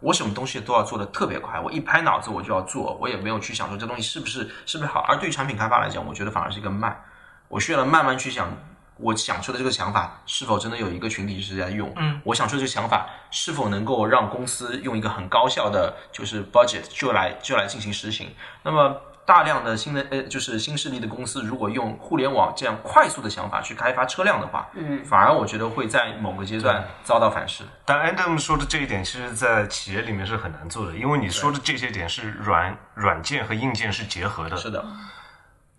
[0.01, 4.99] 我什么东西都要做的特别快，我一拍脑子我就要做，我也没有去想说这东西是不是是不是好。
[5.07, 7.01] 而对于产品开发来讲，我觉得反而是一个慢。
[7.47, 8.49] 我需要慢慢去想，
[8.97, 11.91] 我想出的这个想法是否真的有一个群体是在用？
[11.97, 18.34] 嗯，我想出这个想法是否能够让公司用一个很高效的就是 budget 就来就来进行实行？
[18.63, 27.63] 那么大量的新的呃，就是新势力的公司，如果用互联网这样快速的想法去开发车辆的话，嗯，反而我觉得会在某个阶段遭到反噬。
[27.86, 34.55] 但 Adam 说的这一点，其实，在企业里面是很难做的，因为你说的这些点是软软件和硬件是结合的。
[34.55, 34.86] 是的，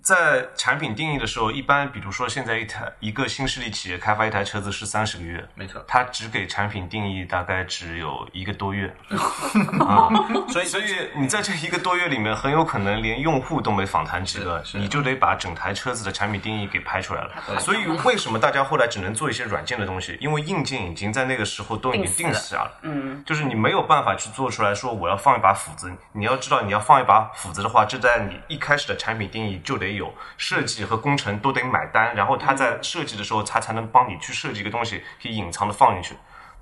[0.06, 5.84] 在产品定义的时候，一般比如说现在一台一个新势力企业开发一台车子是三十个月，没错。
[5.88, 8.94] 它只给产品定义大概只有一个多月，
[10.48, 10.84] 所以所以
[11.16, 17.58] 你在这一个多月里面，很有可能连用户都没访谈几个，你就得把整台车子的产品定义给拍出来了。
[17.58, 20.16] 所以为什么大家后来只能做一些软件的东西？
[20.20, 22.78] 因为硬件已经在那个时候都已经定死下了。
[22.82, 25.92] 嗯，就是你没有办法去做出来说我要放一把斧子。
[26.12, 36.14] 你要知道，你要放一把斧子的话，这在你一开始的产品定义就得有设计和工程都得买单，然后他在设计的时候，他才能帮你去设计一个东西，可以隐藏的放进去。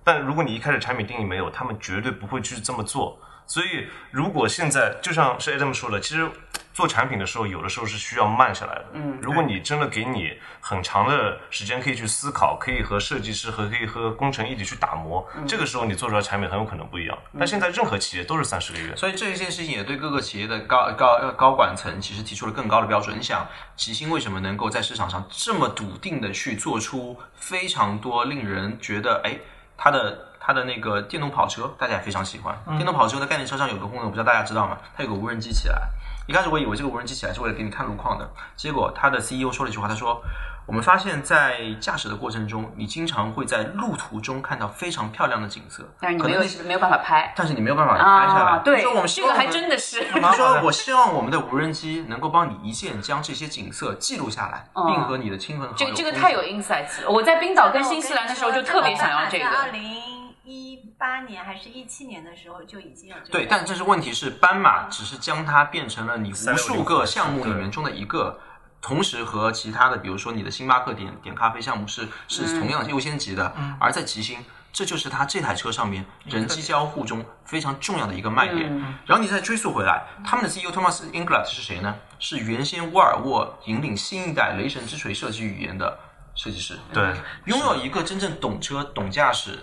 [0.02, 3.18] 但如果你一开始产品定义没有，他们绝对不会去这么做。
[3.46, 6.30] 所以，如果现在就像是 Adam 说的，其实
[6.74, 8.84] 做产品的时候，有的时候是需要慢下来的。
[8.94, 17.16] 嗯，如果你真的给你很长的时间可以去思考，可以和设计师和可以和工程一起去打磨，这个时候你做出来产品很有可能不一样。
[17.38, 23.16] 但现在任何企业都是三十个月，所以这一件事情也对各个企业的高高呃高管层其实提出了更高的标准。
[23.16, 29.38] 你想，吉星为什么能够在市场上这么笃定的去做出非常多令人觉得哎，
[29.76, 32.58] 它的它的那个电动跑车，大家也非常喜欢。
[32.76, 34.76] 电动跑车的概念车上有个功能，我不知道大家知道吗？
[34.96, 35.88] 它有个无人机起来。
[36.26, 40.22] 一开始我以为这个无人机起来是为了给你看路况的，结果他的 CEO 说了一句话，他说
[40.64, 48.50] ：“我们发现，在驾驶的过程中，你经常会在路途中看到非常漂亮的景色，但是你没有没有办法拍但是你没有办法拍下来。
[48.52, 50.02] 啊，对说我们，希这个还真的是。
[50.18, 57.10] 他说：“我希望我们的无人机能够帮你一键将这些景色记录下来，并和你的亲朋好友这个这个太有 insights 了。
[57.10, 59.72] 我在冰岛跟新西兰的时候就特别想要这二个。
[59.72, 60.13] 零
[60.44, 63.30] 一八年还是一七年的时候就已经有这个。
[63.32, 68.38] 对，但这是问题是，斑马只是将它变成了你无数个项目里面中的一个，
[68.80, 74.44] 同时和其他的，比如说你的星巴克点点咖啡项目是是同样优先级的，而在吉星。
[74.74, 78.68] 这就是它这台车上面人机交互中非常重要的一个卖点。
[79.06, 81.94] 然后你再追溯回来，他们的 CEO Thomas Inglot 是谁呢？
[82.18, 85.96] 是原先沃尔沃引领新一代雷神之锤设计语言的
[86.34, 86.76] 设计师。
[86.92, 89.60] 对，拥有一个真正懂车、懂驾驶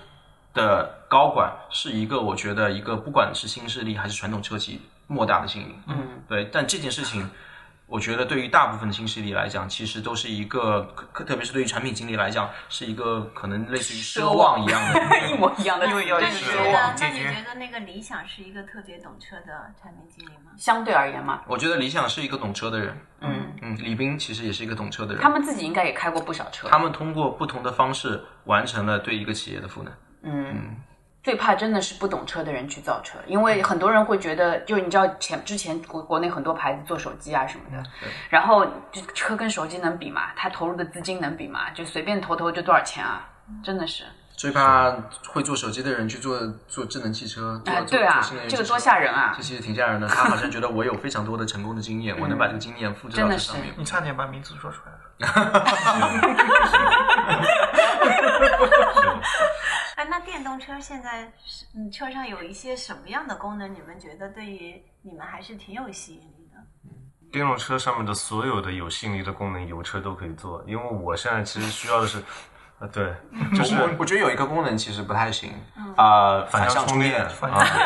[0.53, 5.75] 的高管，是一个我觉得一个不管是新势力还是传统车企莫大的幸运。
[5.87, 6.49] 嗯，对。
[6.51, 7.29] 但这件事情，
[7.87, 10.81] 我觉得对于大部分的新势力来讲，其实都是一个，
[11.13, 16.95] 可特别是对于产品经理来讲，是一个可能类似于奢望一样的一模一样的， 因为要那你是觉得？
[16.99, 20.51] 那你觉得那个理想是一个特别懂车的产品经理吗？
[20.57, 22.97] 相对而言嘛，我觉得理想是一个懂车的人。
[23.19, 25.21] 嗯嗯，李斌其实也是一个懂车的人。
[25.21, 26.67] 他们自己应该也开过不少车。
[26.69, 29.93] 他们通过不同的方式完成了对一个企业的赋能。
[30.23, 30.75] 嗯，
[31.23, 37.83] 最怕真的是不懂车的人去造车，因为很多人会觉得，就你知道前之前国国内很多牌子做手机啊什么的，
[38.29, 40.31] 然后就车跟手机能比吗？
[40.35, 41.69] 他投入的资金能比吗？
[41.71, 43.27] 就随便投投就多少钱啊？
[43.63, 44.05] 真的是，
[44.37, 44.89] 最怕
[45.27, 49.43] 会做手机的人去做做智能汽车，做哎，对啊这个多吓人啊这！
[49.43, 50.07] 其实挺吓人的。
[50.07, 53.73] 他好像觉得我有非常多的成功的经验，我能把这个经验复制到真的是这上面。
[53.77, 54.97] 你差点把名字说出来了。
[60.01, 63.71] 哎，那电动车现在是嗯，车上有一些什么样的功能？
[63.71, 66.57] 你们觉得对于你们还是挺有吸引力的？
[67.31, 70.63] 电动车上面的所有的有吸引力的功能，油车都可以做。
[70.65, 72.17] 因为我现在其实需要的是，
[72.79, 73.13] 啊，对，
[73.53, 75.53] 就是我我觉得有一个功能其实不太行，
[75.95, 77.29] 啊，反向充电啊，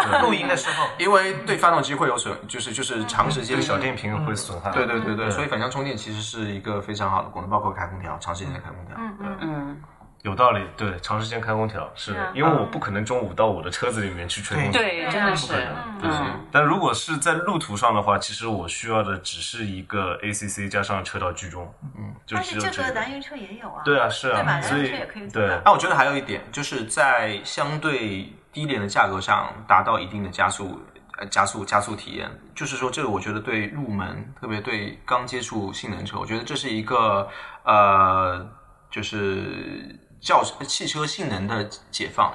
[0.10, 4.71] 对露营的时候，因为对发动机会有损，就是就是长时间这个小电瓶会损害。
[4.71, 8.95] 对对对对，所以反向充电其实是一个非常好的功能，包括开空调，长时间的开空调。
[8.97, 9.84] 嗯嗯嗯，
[10.26, 14.82] 有道理，对，长时间开空调是因为我不可能中午到我的车子里面去吹空调。
[14.82, 15.68] 对，真的是，对
[16.02, 22.92] 嗯，但如果是在路途上的话，其实我需要的只是一个 ACC 加上车道居中，嗯，就但是这个。
[22.92, 23.84] 燃油车也有啊。
[23.86, 30.82] 对啊，是对吧啊，所以燃油车也可以做对到那我觉得还有一点，就是在相对低廉的价格上达到一定的加速，
[31.20, 32.28] 呃，加速加速体验。
[32.56, 37.28] 就是说，这个我觉得对入门，特别对刚接触性能车，我觉得这是一个
[37.64, 38.50] 呃，
[38.90, 42.34] 就是轿车汽车性能的解放，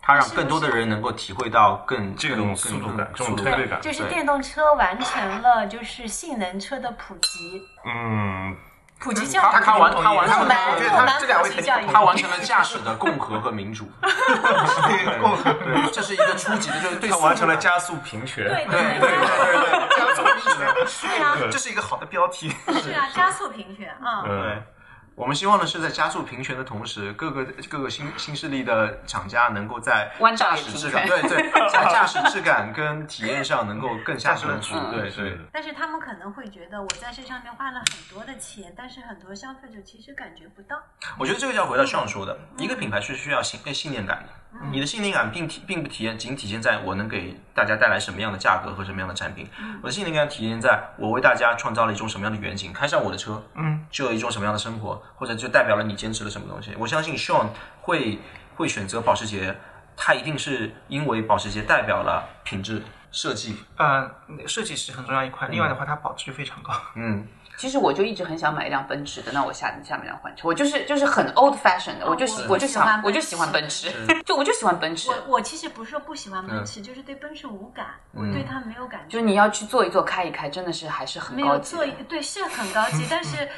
[0.00, 8.56] 它让更多的人能够体会到更这种速度感这种推背感就是电动车完成了就是性能车的普及，嗯，
[9.00, 9.42] 普及教育。
[9.52, 11.86] 他他完他完成了我觉得他这两位普及教育。
[11.92, 18.46] 他完成了驾驶的共和和民主， 对，这是一个初级的，就是对他完成了加速平权。
[18.46, 19.18] 对对对对对
[19.58, 22.54] 对对，加速平权，是啊，这是一个好的标题。
[22.80, 24.22] 是啊，加速平权啊。
[24.28, 24.62] 嗯，
[25.14, 34.74] 我们希望的是在加速平权的同时，各个各个新新势力的厂家能够在驾驶质感，对对，在 驾驶质感跟体验上能够更下功夫。
[34.76, 40.76] 嗯对对，但是他们可能会觉得我在这上面花了很多的钱，但是很多消费者其实感觉不到。
[41.18, 44.41] 我觉得这个就要回到上说的，一个品牌是需要信信念感的。
[44.70, 49.48] 你的信念感并体并不体现仅体现在我能给大家带来什么样的价格和什么样的产品，
[49.82, 56.74] 我的信念感体现在我为大家创造了一种什么样的远景，开上我的车，嗯，就有一种什么样的生活，或者就代表了你坚持了什么东西。
[56.78, 57.48] 我相信 Sean
[57.80, 58.18] 会
[58.54, 59.56] 会选择保时捷，
[59.96, 64.10] 他一定是因为保时捷代表了品质设计，呃，
[64.46, 66.72] 设计是很重要一块，另外的话，它保值率非常高。
[66.94, 73.88] 嗯，其实我就一直很想买一辆奔驰的，那我下下面辆换车，我就是就是很 old fashion 的，我就喜我我就喜欢我就喜欢奔驰，
[74.26, 75.10] 就我就喜欢奔驰。
[75.10, 79.08] 我我其实不是说不喜欢奔驰，就是对奔驰无感，我对它没有感觉。
[79.08, 81.86] 就是你要去坐一坐、开一开，真的是还是很没高级的。
[81.86, 82.04] 有做一。
[82.08, 83.48] 对是很高级， 但是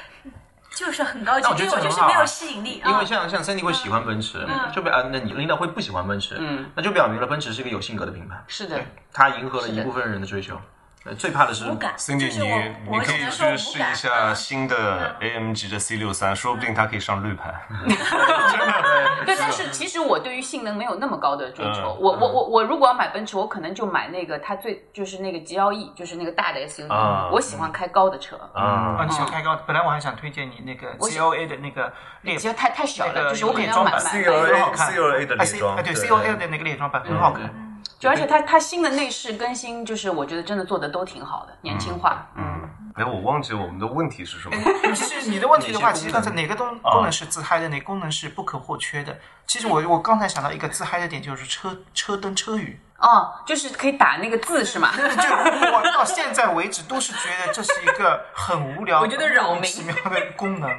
[0.74, 2.80] 就是很高级那我，觉对得这很好啊我就是没有吸引力。
[2.85, 2.90] 啊。
[2.90, 8.78] 因为像像 Cindy 会喜欢奔驰，就表啊，那你领导会不喜欢奔驰，嗯，那就表明了奔驰是一个有性格的品牌，是的，
[9.12, 10.61] 它迎合了一部分人的追求。
[11.07, 11.67] 呃，最怕的是
[11.99, 17.53] ，Cindy，你你可以去试一下新的 AMG 的 C 六三，说不定它可以上绿牌。
[19.27, 21.81] 对，但是其实我对于性能没有那么高的追求。
[21.81, 26.90] 嗯我我我我如果要买奔驰，我可能就买那个它最就是那个 GLE，就是那个大的 SUV。
[26.90, 29.55] 啊我喜欢开高的车，啊啊，你喜欢开高？
[29.67, 37.73] 本来我还想推荐你那个我喜 COA 的那个列其实太太小了，就是我可能要买买买 CLA 很好看 CLA 的哎列 C 装哎对对 COA 的那个列装版很好看。
[38.05, 42.27] 就而且它它新的内饰更新，就是我觉得真的做的都挺好的，年轻化。
[42.37, 44.55] 嗯，哎，我忘记我们的问题是什么。
[44.95, 49.19] 其实你的问题的话，其实刚才哪个功功能是自嗨的，哪个功能是不可或缺的？
[49.47, 52.79] 其实我我刚才想到一个自嗨的点，就是车车灯车语。
[52.99, 54.93] 哦，就是可以打那个字是吗？
[54.97, 60.71] 就我到现在为止都是觉得这是一个很无聊、我觉得扰民奇妙的功能。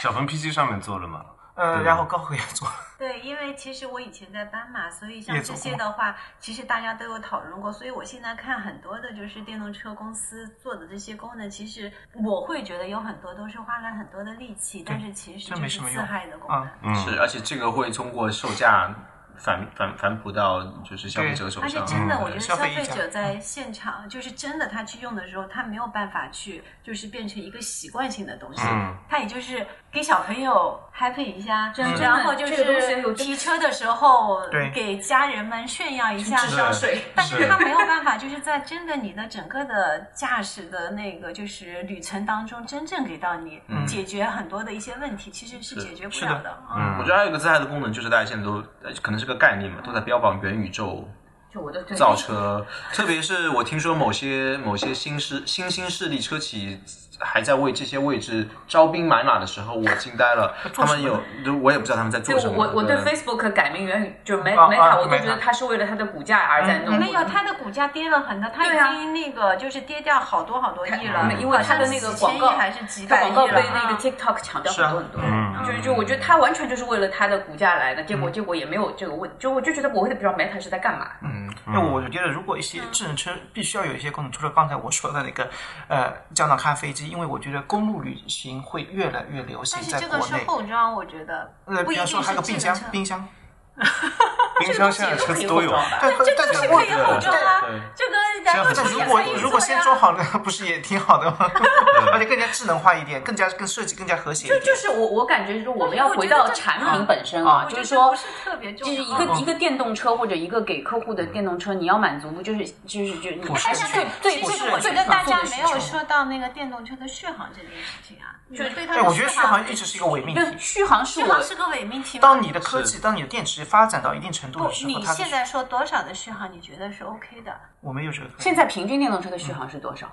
[0.00, 1.20] 小鹏 P7 上面做了吗？
[1.54, 2.66] 呃，然后高和也做，
[2.98, 7.70] 对，因为其实我以前在斑马，所以像这些的话，其实大家都有讨论过。
[7.70, 16.92] 所以我现在看很多的就是电动车公司做的这些功能，其实我会觉得有很多都是花了很多的力气，但是其实就是自没什么用嗨的功啊能。
[16.92, 18.90] 嗯，是，而且这个会通过售价
[19.36, 21.86] 反反反哺到就是消费者手上而且上。
[21.86, 28.62] 真的，嗯我觉得消消费者在现场，就是真的他去用的时候，他没有办法去，就是变成一个习惯性的东西。
[28.66, 34.70] 嗯他也就是给小朋友 happy 一下，真的然后就这个东西有是提车的时候对。
[34.74, 36.34] 给家人们炫耀一下。
[36.38, 37.04] 智商税。
[37.14, 46.56] 但是他没有办法，就是在真的你的整个的驾驶的那个就是旅程当中，真正给到你解决很多的一些问题，其实是解决不了的。
[46.74, 46.96] 嗯。
[46.98, 51.06] 我觉得还有一个自嗨的功能，就是大家现在都呃可能是个概念嘛，都在标榜元宇宙
[51.52, 56.80] 就我的造车，特别是我听说某些某些新势新兴势力车企
[57.24, 60.54] 还在为这些位置招兵买马的时候，我惊呆了。
[60.74, 61.20] 他们有，
[61.62, 62.54] 我也不知道他们在做什么。
[62.56, 62.96] 我我对。
[63.02, 66.98] Facebook 改名元宇就是 Meta，、我都觉得它是为了它的股价而在弄。
[66.98, 75.20] 没有，它的股价跌了很多，它已经那个就是跌掉好多好多亿了，因为它的那个广告还是几它百亿广告被那个 TikTok 抢掉很多很多。
[75.24, 75.52] 嗯。
[75.66, 81.08] 就是就我觉得它完全就是为了它的股价来的，结果结果也没有这个问，就我就觉得我也不知道 Meta 是在干嘛。
[81.22, 85.48] 嗯那我就觉得如果一些智能车必须要有一些功能，除了刚才我说的那个
[85.88, 90.44] 呃胶囊咖啡机，因为我觉得公路旅行会越来越流行但是在国这个是内。
[90.46, 93.28] 后装，我觉得呃，比方说不一定是还有个冰箱冰箱，
[94.60, 95.70] 冰箱现在车子都有。
[96.00, 101.50] 对，这但是我个是可以后装啊对，这个然后但车也如果如果先装好了，不是也挺好的吗？
[102.12, 104.60] 而且更加智能化一点，更加跟设计更加和谐一点。
[104.60, 108.86] 就就是我我感觉就是我们要回到产品本身啊，就是说不是特别重。
[108.88, 116.00] 就是一个一个电动车或者一个给客户的电动车，你要满足不就是就是就你是还是对对其最实我觉得大家没有说。
[116.02, 120.56] 到那个电动车的续航这件事情啊，就是对它我觉得续航一直是一个伪命，题。
[120.58, 122.18] 续航是我续航是个伪命题？
[122.18, 127.58] 当你的科技，当你的电池发展到一定程度的，时候，你现在说多少的续航，你觉得是 OK 的？
[127.80, 128.28] 我没有这个。
[128.38, 130.06] 现在平均电动车的续航是多少？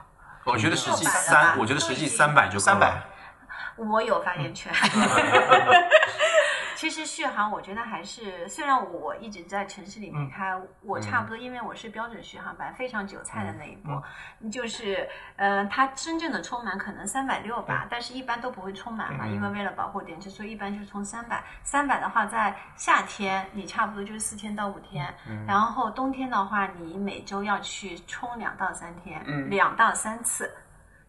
[0.46, 3.02] 我觉得实际600了吧三，我觉得实际三百就够了三百。
[3.76, 4.72] 我有发言权。
[6.80, 14.02] 其实续航，我觉得还是，虽然我一直在城市里面开，我差不多，因为我是标准续航版，非常韭菜的那一波，
[14.50, 21.44] 就是，呃，它真正的充满可能三百六吧，但是一般都不会充满嘛，因为为了保护电池，所以一般就是充三百。
[21.64, 25.14] 三百的话，在夏天你差不多就是四天到五天，
[25.46, 30.50] 然后冬天的话，你每周要去充两到三天，两到三次。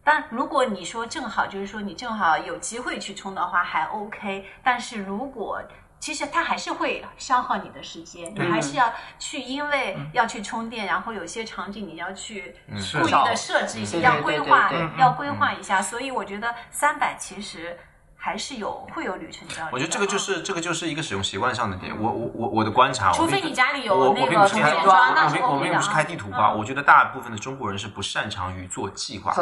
[0.03, 4.45] 但如果你说正好就是说你正好有机会去充的话，还 OK。
[4.63, 5.61] 但是如果
[5.99, 12.55] 其实它还是会消耗你的时间，你还是要去，因为要去充电，然后有些场景你要去
[12.99, 15.81] 故意的设置一些，要规划要规划一下。
[15.81, 17.77] 所以我觉得三百其实。
[18.23, 19.69] 还是有会有旅程焦虑的。
[19.71, 21.91] 我觉得这个就是这个就是一个使用习惯上的点。
[21.99, 26.03] 我我我我的观察，除非你家里有那个我并不是开充电桩，那是我并我并不是开啊。
[26.03, 29.33] 地图吧，我觉得大部分的中国人是不擅长于做计划。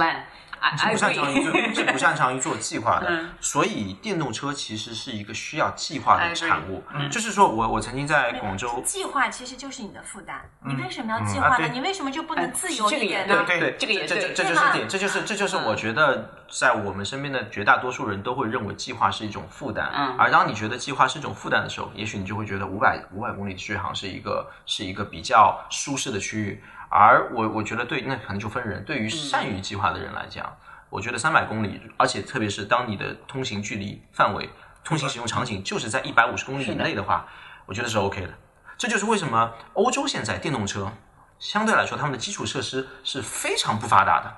[0.77, 1.43] 是不擅长于。
[1.43, 6.83] 做，是不擅长于做计划的，嗯 所以电动车其实是一个需要计划的产物。
[7.09, 11.67] 就是说我我曾经在广州，计划其实就是你的负担，你为什么要计划呢？
[11.71, 13.43] 你为什么就不能自由这个也一点呢？
[13.47, 26.63] 对对，这个也这这这就是点，这就是这就是我觉得在我们身边的绝大多数人都会认为计划是一种负担，嗯而当你觉得计划是一种负担的时候，也许你就会觉得五百五百公里续航是一个是一个比较舒适的区域。
[26.89, 28.83] 而我我觉得对，那可能就分人。
[28.83, 30.57] 对于善于计划的人来讲，
[30.89, 34.49] 我觉得三百公里，而且特别是当你的通行距离范围、
[34.83, 37.27] 通行使用场景就是在一百五十公里以内的话，
[37.67, 38.33] 我觉得是 OK 的。
[38.77, 40.91] 这就是为什么欧洲现在电动车
[41.37, 44.35] 相对来说，他们的基础设施是非常不发达的。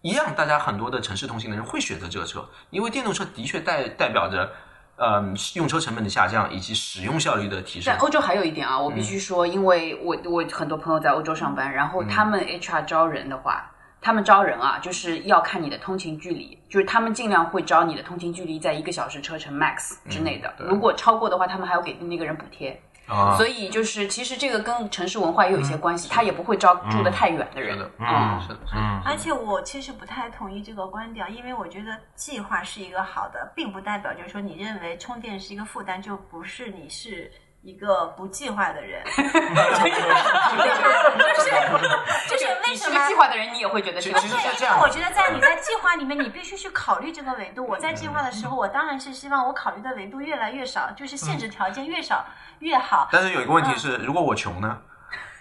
[0.00, 4.52] 一样，大家很多的城市通行的人会选择这个车，因为电动车的确代代表着，
[5.04, 7.98] 嗯、用车成本的下降以及使用效率的提升在。
[7.98, 13.68] 欧洲还有一点啊，我必须说，因为我我很多朋友在欧洲上班，然后他们 HR 招人的话，
[14.00, 22.80] 他们招人啊，就是要看你的通勤距离，就是他们尽量会招你的通勤距离在一个小时车程 max 之内的，对如果超过的话，他们还要给那个人补贴。
[23.06, 27.78] 啊，所以就是其实这个跟城市文化也有一些关系，他也不会招住的太远的人。
[27.98, 28.40] 嗯。
[28.40, 28.80] 是的，是的。
[28.80, 37.30] 嗯，而且我其实不太同意这个观点，因为我觉得计划是一个好的，并不代表就是说你认为充电是一个负担，就不是你是
[37.62, 39.02] 一个不计划的人。
[39.08, 39.12] 就
[41.42, 41.50] 是
[42.28, 47.66] 就是为你是为什么计划的人，你也会觉得是个其实是这因为样我觉得在你在计划里面，你必须去考虑这个维度。
[47.66, 52.24] 我在计划的时候，我当然是希望我考虑的维度越来越少，就是限制条件越少
[52.58, 53.08] 越好。
[53.12, 54.78] 但是有一个问题是，如果我穷呢？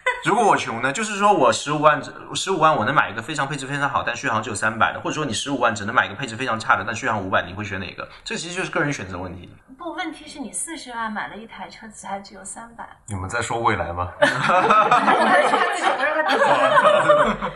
[0.25, 0.91] 如果我穷呢？
[0.91, 2.01] 就是说我十五万，
[2.35, 8.07] 十五万我能买一个非常配置非常好，但续航只有三百的，或者说你十五万只能买一个配置非常差的，但续航五百，你会选哪个？
[8.23, 9.49] 这其实就是个人选择问题。
[9.77, 12.87] 不，问题是你四十万买了一台车子，还只有三百。
[13.07, 14.11] 你们在说未来吗？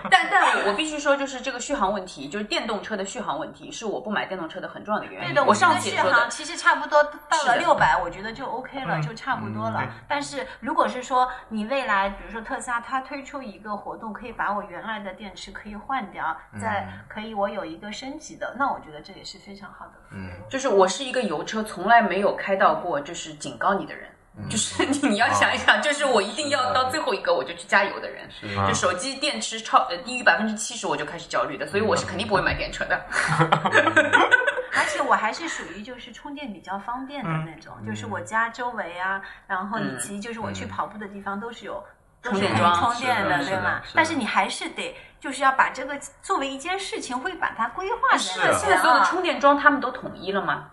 [0.09, 5.33] 但但我我必须说，就是这个续航问题，就是电动车的续航问题，是我不买电动车的很重要的原因。
[5.33, 9.81] 对的，我上次续航，其实差不多到了六百，我觉得就 OK 了，嗯就差不多了。
[9.81, 19.93] 对但是如果是说你未来，比如说特斯拉，它推出一个活动，可以把我原来的电池可以换掉，再可以我有一个升级的，那我觉得这也是非常好的。
[20.11, 24.09] 嗯，就是我是一个油车，从来没有开到过就是警告你的人。
[24.49, 28.27] 就是你你要想一想，就是我一定要到最后一个我就去加油的人。
[28.67, 33.01] 就手机电池超呃低于百分之七十我就开始焦虑的，所以我是肯定不会买电车的。
[34.77, 41.81] 而且我还是属于就是充电比较方便的那种，就是我家周围啊，然后以及就是我去跑步的地方都是有。
[42.29, 43.81] 充电桩充电的，对吗？
[43.93, 50.65] 但是你还是得，就是要把这个作为一件事情，会把它规划是在那现在所有的啊充电桩他们都统一了吗？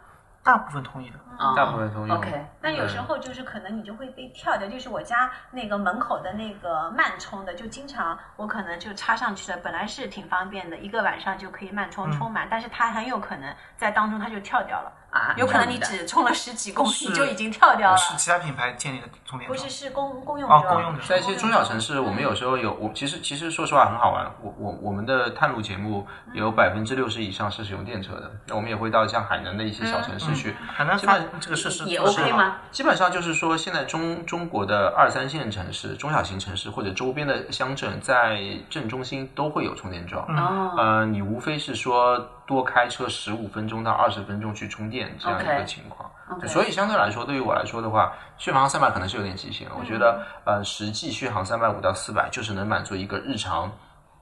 [0.42, 1.16] 大部分统一的。
[1.38, 1.54] 啊。
[1.54, 2.10] 大部分同意。
[2.10, 17.12] OK，那有时候就是可能你就会被跳掉，就是我家那个门口的那个慢充的，就经常我可能就插上去了，本来是挺方便的，一个晚上就可以慢充充满，但是它很有可能在当中它就跳掉了，啊，有可能你只充了十几公里是。
[17.12, 19.48] 就已经跳掉了，是其他品牌建立的充电桩。
[19.48, 21.00] 不是，是公公用哦，公用的。
[21.02, 24.26] 在一些中小城市，我们有时候有我其实其实说实话很好玩。
[24.40, 30.54] 我我我们的探路节目有百分之六十以上是使用电车的，那我们也会到像海南的一些小城市去。
[30.72, 32.56] 海南发这个设施也 OK 吗？
[32.70, 40.24] 基本上就是说，现在中中国的二三线城市、中小型城市或者周边的乡镇，在镇中心都会有充电桩。
[40.36, 46.10] 哦，呃，你无非是说多开车十五分钟到二十分钟去充电这样一个情况。
[46.46, 49.68] 所以相对来说，对于我来说的话，续航三百可能是有点极限。
[49.78, 53.70] 我觉得，呃，实际续航三百五到四百，就是能满足一个日常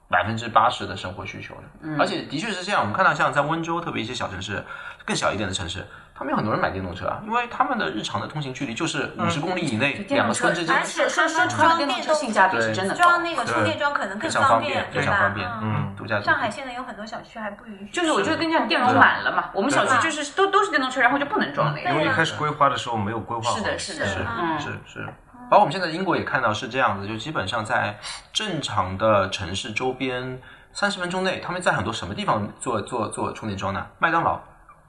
[0.09, 1.95] 百分之八十的生活需求的。
[1.97, 4.61] 而且的确是这样，我们看到像在温州，特别一些小城市，
[5.05, 5.85] 更小一点的城市。
[6.21, 13.23] 他们有很多人买电动车啊，因为他们的日常的通行距离就是五十公里以内，两个村之间而且说说他们穿了电动车性价比是真的高装。
[13.23, 15.11] 那个充电桩可能更非常方便，非对吧？
[15.11, 15.49] 常方便。
[15.49, 21.89] 嗯嗯，度假上海现在有很多小区还不允许，就是我觉得跟你讲，电容满了嘛，我们小区就是都都是电动车，然后就不能装那个。
[21.89, 23.57] 因为一开始规划的时候没有规划好。
[23.57, 25.05] 是的，是的，是嗯，是是，
[25.49, 27.97] 包括我们现在英国也看到是这样子，就基本上在
[28.31, 30.39] 正常的城市周边
[30.71, 33.83] 三十分钟内，他们在很多什么地方做做做充电桩呢？
[33.97, 34.39] 麦当劳，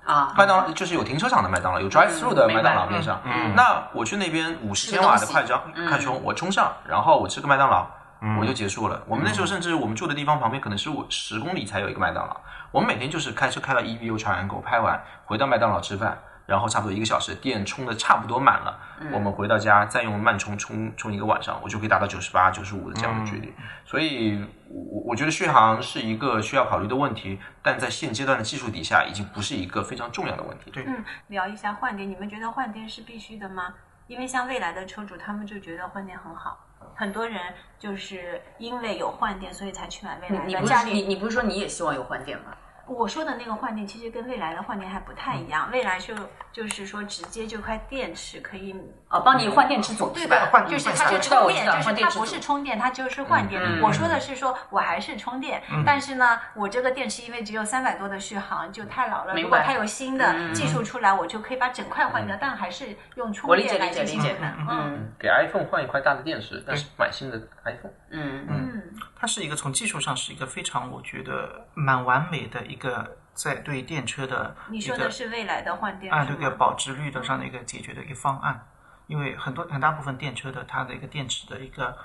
[0.04, 3.20] 啊，麦当劳就是有停车场的麦当劳，有 drive through 的麦当劳边上。
[3.24, 7.86] 嗯那我去那边五十千瓦的快充嗯快充，我充上，然后我吃个麦当劳。
[8.24, 9.02] 嗯我就结束了。
[9.08, 12.36] 我们那时候甚至我们住的地方旁边可能是我十公里才有一个麦当劳。
[12.70, 16.16] 我们每天就是开车开到 EVO Triangle 拍完，回到麦当劳吃饭，
[16.46, 18.78] 然后差不多一个小时，电充的差不多满了，
[19.12, 23.52] 我们回到家再用慢充充充一个晚上，我就可以达到九十八、九十五的这样的距离。
[23.84, 30.70] 所以，我我觉得续航是一个需要考虑的问题，但在现阶段的技术底下，已经不是一个非常重要的问题。
[30.70, 33.74] 对嗯，聊一下换电，你们觉得换电是必须的吗？
[34.08, 36.58] 因为像未来的车主，他们就觉得换电很好，
[36.94, 37.40] 很多人
[37.78, 40.46] 就是因为有换电，所以才去买未来的。
[40.46, 42.46] 你不家里是你你不是说你也希望有换电吗？
[42.86, 45.68] 我说的那个换电，其实跟未来的换电还不太一样。
[45.72, 46.14] 未来就
[46.52, 48.74] 就是说直接就块电池可以
[49.08, 53.62] 哦，帮你换电池组对吧？，换就是它就充电，就是它不是充电，它就是换电。
[53.62, 59.34] 嗯我说的是说我还是充电，但是呢，我这个电池因为只有三百多的续航，就太老了。
[59.34, 64.46] 如果它有新的嗯技术出来，我就可以把整块换掉，但还是用充我理解电来理解理解进行的。
[64.58, 67.92] 嗯嗯给 iPhone 换一块大的电池，但是买新的 iPhone。
[68.10, 68.81] 嗯嗯，
[69.16, 76.24] 它是一个从技术上是一个非常我觉得蛮完美的一个在对电车的你说的是未来的换电啊？
[76.24, 78.66] 这个保值率的上的一个解决的一个方案，
[79.06, 81.96] 因为很多很大部分电车的它的一个电池的一个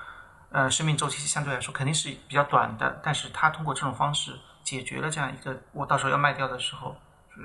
[0.50, 4.32] 呃生命周期相对来说肯定是比较短的，但是它通过这种方式
[4.62, 6.96] 解决了这样一个我到时候要卖掉的时候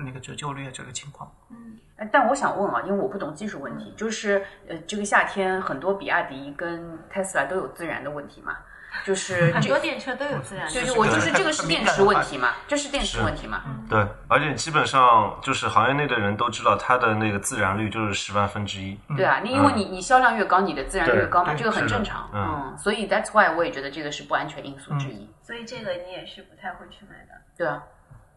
[0.04, 1.30] 那个折旧率啊这个情况。
[1.50, 1.78] 嗯
[2.12, 8.56] 但我想问啊，因为我不懂技术问题，就是呃，这个夏天很多比亚迪跟特斯拉都有自燃的问题嘛，
[9.04, 10.70] 就是 很多电车都有自燃的。
[10.72, 18.98] 就是我就是这个是电池问题嘛，这是电池问题嘛，对，而且基本上就是行业内的人都知道，它的那个自燃率就是十万分之一。
[19.16, 27.40] 对啊，你因为你你销量越高，你的自燃率越高嘛，这个很正常，嗯嗯，所以 that's why 我也觉得这个是不安全因素之一，所以这个你也是不太会去买的。
[27.56, 27.82] 对啊，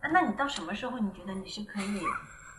[0.01, 2.01] 啊那你到什么时候你觉得你是可以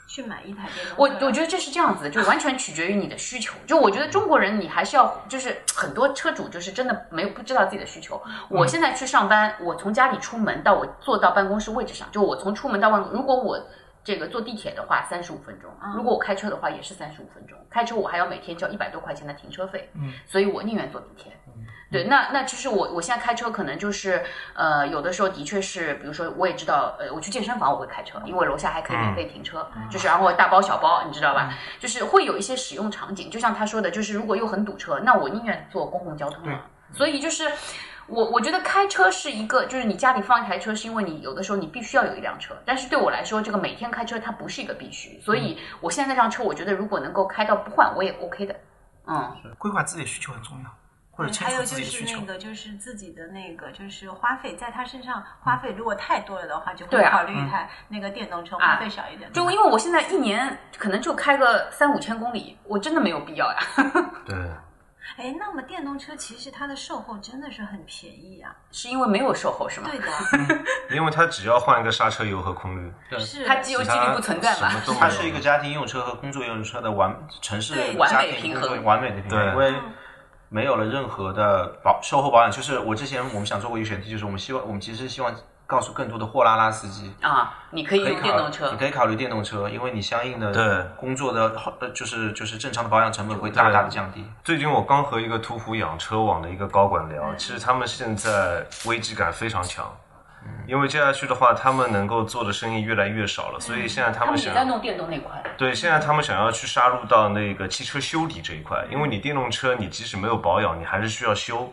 [0.09, 0.95] 去买一台电动车？
[0.97, 3.55] 我我觉得这是这样子的，就完全取决于你的需求。
[3.67, 8.21] 就我觉得中国人，你还是要，就是很多车主就是真的没有不知道自己的需求。
[8.49, 13.63] 我现在去上班，我从家里出门到我坐到办公室位置上，就我从出门到办公，如果我
[14.03, 17.59] 这个坐地铁的话，三十五分钟；如果我开车的话，也是三十五分钟。
[17.69, 21.33] 开车我还要每天交一百多块钱的停车费，嗯，所以我宁愿坐地铁。
[21.91, 24.22] 对，那那其实我我现在开车可能就是
[24.55, 31.55] 呃，有的时候的确是，比如说我也知道，呃，我去健身房我会开车，因为楼下还可以免费停车，就是然后大包小包，你知道吧？
[31.78, 36.61] 就是会有一些使用场景，就像他说的，就是如果又很堵车，那我宁愿坐公共交通了。
[36.93, 37.51] 所以就是
[38.07, 48.55] 我我觉得开车是一个，就是你家里放一台车，是因为你有的时候你必须要有一辆车，但是对我来说，这个每天开车它不是一个必须，所以我现在那辆车，我觉得如果能够开到不换，我也 OK 的。
[49.07, 50.70] 嗯，规划自己的需求很重要，
[51.19, 52.25] 或者还有就是那。
[52.25, 59.33] 个，就是自己的那个，就是花费，在他身上花费如果太多了的话，就会考虑一台那个电动车花费少一点。
[59.33, 63.59] 就因为我现在一年可能就开个三五千公里，我真的没有必要呀。
[64.25, 64.37] 对，
[65.16, 68.55] 哎，那么电动车其实它的售后真的是很便宜啊。
[68.71, 69.89] 是因为没有售后是吗？
[69.91, 70.64] 对的，
[70.95, 74.83] 因为它只要换一个刹车油和空滤，是它机油机滤不存在嘛什么？
[74.87, 79.75] 都没有它是一个家庭用车和工作用车的完城市对完家美平衡庭工作完美的平衡，对因为
[80.49, 82.51] 没有了任何的保售后保养。
[82.51, 85.35] 就是我之前我们想做过一个选题，就是我们希望我们其实希望
[85.67, 88.79] 告诉更多的货拉拉司机，啊，你可以用电动车你。
[88.79, 94.25] 可以考虑电动车，因为你相应的对工作的呃就是就是正常的保养成本会大大的降低。
[94.43, 99.95] 最近我刚和一个途虎养车网的一个高管聊，其实他们现在危机感非常强，
[100.67, 105.43] 因为接下去的话，他们能够做的生意越来越少了，所以现在他他们想在弄电动那块。
[105.57, 111.73] 对，现在他们想要去杀入到那个汽车修理这一块，因为你电动车你即使没有保养，你还是需要修，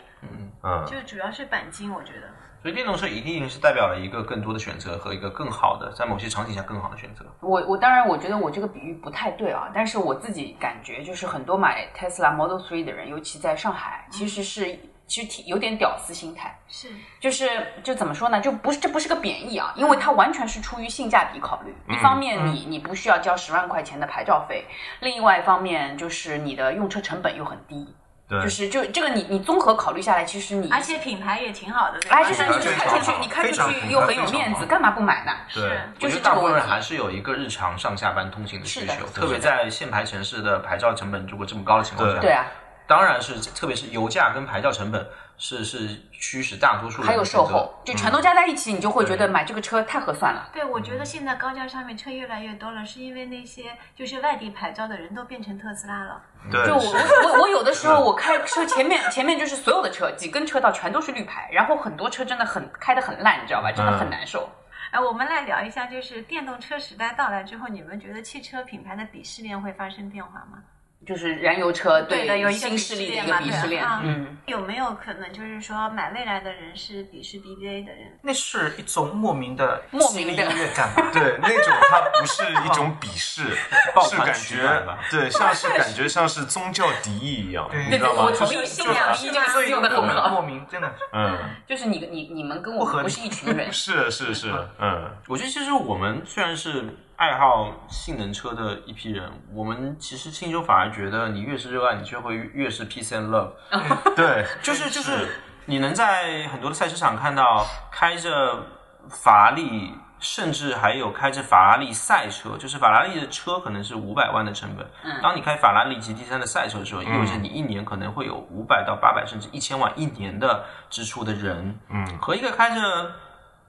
[0.63, 2.27] 嗯就主要是钣金，我觉得。
[2.61, 7.23] 所以电动车一定是代表了一个更多的选择和一个更好的，在某些场景下更好的选择。
[7.41, 16.57] 我我当然我觉得我这个比喻不太对啊，但是我自己感觉就是很多买 Tesla Model Three 的人，尤其在上海，其实是其实挺有点屌丝心态。
[16.67, 16.89] 是，
[17.19, 17.49] 就是
[17.83, 18.39] 就怎么说呢？
[18.41, 21.75] 就不是这不是个贬义啊，因为它完全是出于性价比考虑。
[21.87, 24.65] 一方面你你不需要交十万块钱的牌照费，
[24.99, 27.95] 另外一方面就是你的用车成本又很低。
[28.27, 31.99] 对就是就这个你你综合考虑下来，其实你而且品牌也挺好的？
[32.09, 35.31] 哎，就是你开出去，你开出非常好去又很有面子，干嘛不买呢？
[35.53, 35.79] 对是。
[35.99, 42.47] 就是大部分人还是有一个日常上下班通勤的需求，特别在限牌城市的牌照成本如果这么高的情况下，对啊，
[42.87, 45.07] 当然是特别是油价跟牌照成本
[45.37, 50.49] 是是驱使大多数人还有售后，就全都加在一起，你就会觉得买这个车太合算了。
[50.53, 56.21] 对，我觉得现在高架上面车越来越多了，是因为那些就是外地牌照的人都变成特斯拉了。
[56.51, 63.71] 对，就我我我我有的时候我开车前面前面就是所有的车几根车道全都是绿牌，然后很多车真的很开的很烂，你知道吧？
[63.71, 64.49] 真的很难受。
[64.91, 70.59] 哎，我们来聊一下，就是电动车时代到来之后，你们觉得汽车品牌的鄙视链会发生变化吗？
[71.05, 73.85] 就是燃油车对的，有一个新势力的一个鄙视链。
[74.03, 78.17] 嗯，有没有可能就是说买未来的人是鄙视 BBA 的人？
[78.21, 81.09] 那是一种莫名的莫名的音乐感吧？
[81.13, 83.43] 对，那种它不是一种鄙视，
[84.09, 88.23] 是感觉对，像是感觉像是宗教敌意一样，对你知道吗？
[88.25, 91.37] 我就是同意“信仰一”这个词用的很莫名好，莫名真的嗯，
[91.67, 93.71] 就是你你你们跟我不是一群人。
[93.71, 96.85] 是 是是，嗯我觉得其实我们虽然是
[97.15, 103.51] 爱好性能车的一批人，我们其实心中反而觉得你越是热爱，你就会越是 peace and love。
[104.15, 105.29] 对， 就是就是
[105.65, 108.65] 你能在很多的赛车场看到开着
[109.09, 114.85] 法拉利，甚至还有开着法拉利赛车，就是法拉利的车可能是五百万的成本，
[115.21, 123.11] 当你开法拉利 GT 三的赛车的时候，意味着你一年可能会有五百到八百甚至一千万一年的支出的人，嗯和一个开着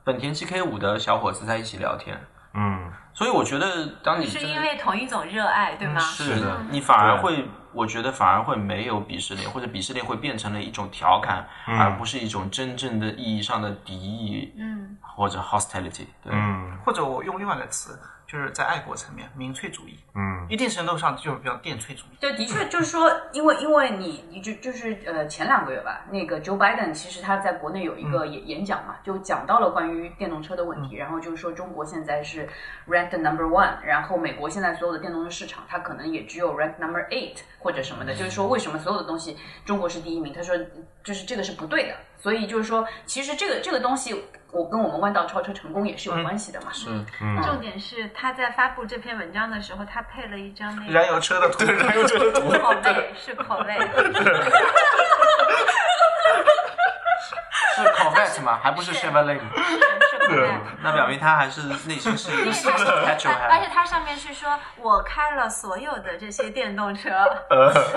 [0.03, 2.19] 本田 GK 五的小伙子在一起聊天。
[2.57, 2.93] 嗯。
[3.13, 5.99] 所以我觉得，当你是因为同一种热爱，对吗？
[6.01, 16.07] 是的你反而会，我觉得反而会没有鄙视链，或者鄙视链会变成了一种调侃，而不是一种真正的意义上的敌意，嗯，或者 hostility。
[16.23, 16.77] 对，嗯。
[16.85, 20.47] 或者我用另外一个词，就是在爱国层面，民粹主义，嗯。
[20.49, 22.17] 一定程度上就是比较电粹主义。
[22.21, 32.49] 对，的确就是说，因为因为你你就就是呃前两个月吧，那个 Joe Biden 其实他在国内有一个演演讲嘛，就讲到了关于电动车的问题，然后就是说中国现在是
[32.89, 40.33] ranked number one，然后美国现在所有的电动车市场它可能也只有 ranked number eight 或者什么的，就是说为什么所有的东西中国是第一名？
[40.33, 40.57] 他说
[41.03, 46.69] 就是这个是不对的，所以就是说其实这个这个东西我跟我们弯道超车成功也是有关系的嘛。
[46.73, 46.87] 是。
[47.45, 53.77] 重点是他在发布这篇文章的时候，他配了一张那个燃油车的图，燃油车的图，口味是口味，
[57.77, 58.59] 是 Corvette 吗？
[58.63, 59.39] 还不是 Chevrolet？
[60.11, 60.51] 是口味。
[60.83, 63.67] 那表明他还是内心是一个而且它 petrol 而且。
[63.77, 67.11] 它上面是说，我开了所有的这些电动车，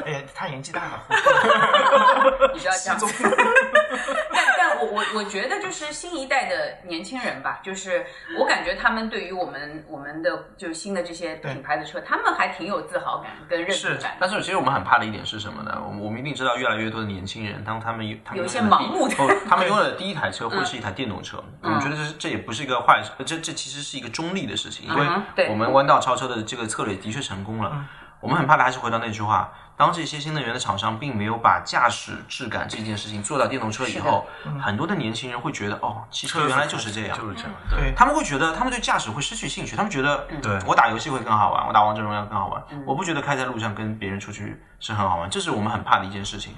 [0.05, 1.05] 哎，他年纪大了，
[2.53, 2.99] 你不要这样。
[4.33, 8.05] 但但我我我觉得就是新一代的年轻人吧，就是
[8.37, 14.17] 我感觉他们对于我们我们的就是新的这些品牌的车，他们还挺有自豪感跟认同感。
[14.19, 15.81] 但是其实我们很怕的一点是什么呢？
[15.85, 19.15] 我们我们一定知道，越来越多的年轻人，当他们有他们有一些盲目的
[19.49, 21.41] 他们拥有的第一台车会是一台电动车。
[21.61, 25.07] 我们觉得这是这也不是一个坏事，这这其实是一个中立的事情，因为
[25.49, 27.85] 我们弯道超车的这个策略的确成功了。
[28.21, 34.27] 我们很怕的还是回到那句话：当这些新能源的厂商并没有把驾驶质感这件事情做到电动车以后，
[34.61, 37.51] 很多的年轻人会觉得，哦，汽车原来就是这样，就是这样。
[37.69, 46.53] 对他们会觉得，他们对驾驶会失去兴趣，他们觉得，对我打游戏会更好玩，我打王者荣耀更好玩，我不觉得开在路上跟别人出去是很好玩，这是我们很怕的一件事情。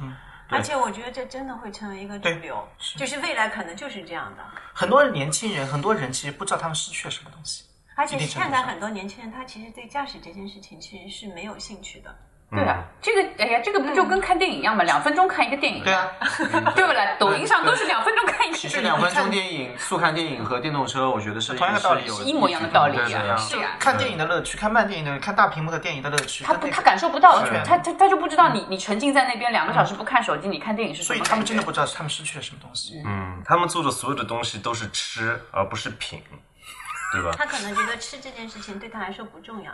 [0.51, 4.43] 对而且我觉得这真的会成为一个主流，就是未来可能就是这样的。
[4.73, 7.63] 很多年轻人，很多人其实不知道他们失去了什么东西。
[7.95, 12.13] 而且现在很多年轻人，他其实对驾驶这件事情其实是没有兴趣的。
[12.53, 14.83] 对啊，这个哎呀，这个不就跟看电影一样吗？
[14.83, 16.11] 两分钟看一个电影，对啊，
[16.75, 17.15] 对不啦？
[17.17, 23.69] 抖音上都是两分钟看一个其电影，实两分钟电影速看电影和电动车，我觉得是同样的道理是一模一样的道理呀，对对对是呀。
[23.79, 31.15] 看电影的乐趣，看慢电影的，看大屏幕的电影的乐趣，他不，他感受不到他他他就不知道你你沉浸在那边两个小时不看手机，你看电影是什么？
[31.17, 33.01] 所以他们真的不知道他们失去了什么东西。
[33.05, 36.21] 嗯，他们做的所有的东西都是吃，而不是品，
[37.13, 37.31] 对吧？
[37.37, 39.71] 他可能觉得吃这件事情对他来说不重要。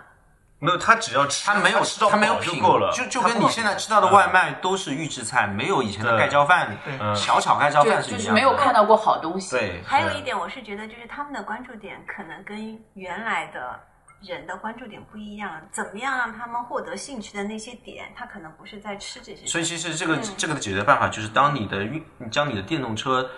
[0.59, 6.75] 没有，他只要吃，他没有吃到他没有饱就品够了，就就跟你现在吃到的外卖都是预制菜，没有以前的盖浇饭、
[7.15, 8.17] 小炒盖浇饭，是一样的。
[8.17, 9.55] 就是没有看到过好东西。
[9.55, 13.79] 对，还有一点，我是觉得就是他们的关注点可能跟原来的
[14.21, 15.61] 人的关注点不一样。
[15.71, 19.45] 怎么样让他们获得兴趣的那些点，他可能不是在吃这些。
[19.45, 23.29] 所以其实这个、这个的解决办法就是，当你的运，将你的电动车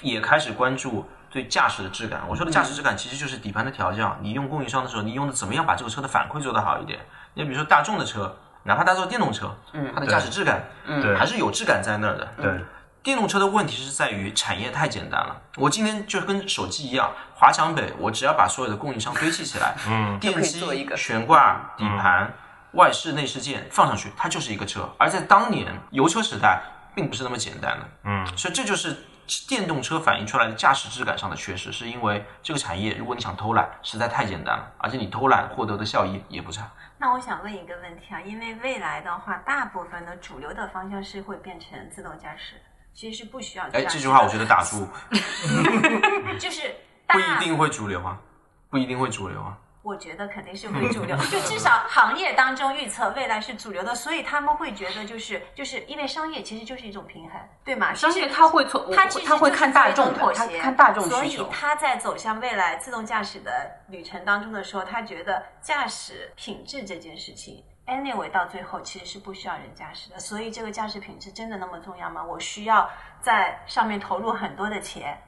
[0.00, 2.20] 也开始关注对驾驶的质感。
[2.28, 7.00] 我说的驾驶质感其实就是底盘的调教，你用供应商的时候，你用的怎么样把这个车的反馈做得好一点？
[7.32, 10.62] 你比如说大众的车，哪怕它做电动车，嗯，它的驾驶质感，
[11.16, 12.28] 还是有质感在那儿的。
[12.36, 12.52] 对，
[13.02, 15.40] 电动车的问题是在于产业太简单了。
[15.56, 22.30] 我今天就跟手机一样，华强北，我只要把所有的供应商堆砌起来，嗯，电机做一个、悬挂、底盘、
[22.72, 24.88] 外饰、内饰件放上去，它就是一个车。
[24.98, 26.60] 而在当年油车时代，
[26.94, 28.94] 并不是那么简单的，嗯，所以这就是
[29.48, 36.70] 电动车反映出来的驾驶质感上的缺失，是因为这个产业，如果你想偷懒，实在太简单了，而且你偷懒获得的效益也不差。
[36.98, 42.54] 那我想问一个问题啊，因为未来的话，大部分的主流的方向是会变成自动驾驶，
[42.94, 44.88] 其实是不需要哎，这句话我觉得打住，
[46.38, 46.74] 就是
[47.08, 48.18] 不一定会主流啊，
[48.70, 49.56] 不一定会主流啊。
[49.82, 57.92] 我觉得肯定是会主流，就至少行业当中预测未来是主流的，所以他们会觉得就是就是因为商业其实就是一种平衡，对吗？
[57.92, 61.36] 商业他会从他其实他会看大众妥协他看大众所以。
[61.50, 72.22] 他在走向未来自动驾驶的旅程当中的时候，他觉得驾驶品质这件事情 anyway 到最后其实是不需要人驾驶的，所以这个驾驶品质真的那么重要吗？
[72.22, 72.88] 我需要
[73.20, 75.20] 在上面投入很多的钱。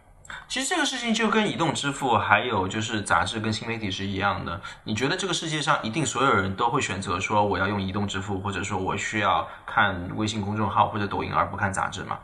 [0.48, 4.60] 其实这个事情就跟移动支付，还有就是杂志跟新媒体是一样的。
[4.84, 12.18] 你觉得这个世界上一定所有人都会选择说我要用移动支付，或者说我需要看微信公众号或者抖音而不看杂志吗？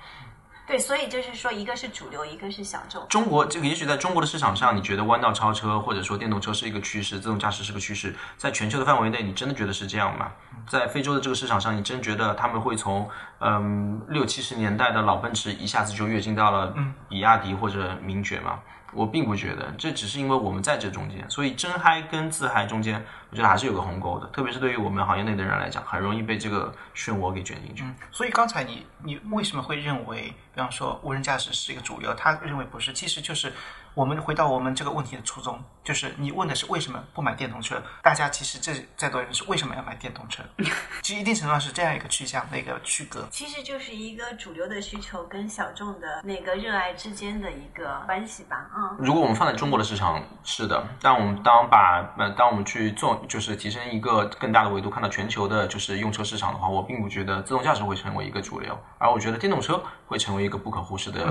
[0.70, 3.04] 对，所以就是说，一个是主流，一个是小众。
[3.08, 10.30] 中国这个也许在中国的市场上，你觉得弯道超车或者说电动车是一个趋势，自动驾驶是个趋势，在全球的范围内，你真的觉得是这样吗？
[10.68, 13.10] 在非洲的这个市场上，你真觉得他们会从
[13.40, 16.72] 嗯六七十年代的老奔驰一下子就跃进到了
[17.08, 18.60] 比亚迪或者名爵吗？
[18.92, 24.26] 我并不觉得，这只是因为我们在这中间，所以真嗨跟自嗨中间，我觉得还是有个鸿沟的。
[24.28, 27.84] 特别是对于我们行业内的人来讲，很容易被这个漩涡给卷进去。
[28.10, 32.12] 所以刚才你你为什么会认为，比方说无人驾驶是一个主流？
[32.14, 33.52] 他认为不是，其实就是
[33.94, 37.82] 我们回到我们这个问题的初衷，就是你问的是为什么不买电动车？
[38.02, 40.42] 大家其实这再多人是为什么要买电动车？
[41.02, 43.26] 其实一定程度上是这样一个趋向的一个区隔。
[43.30, 48.70] 其实就是一个主流的需求跟小众的那个热爱之间的一个关系吧。
[48.76, 61.24] 嗯，如果我们放在中国的市场，是的，但我们当把呃，当我们去做，就是提升一个更大的维度，看到全球的就是用车市场的话，我并不觉得自动驾驶会成为一个主流，而我觉得电动车会成为一个不可忽视的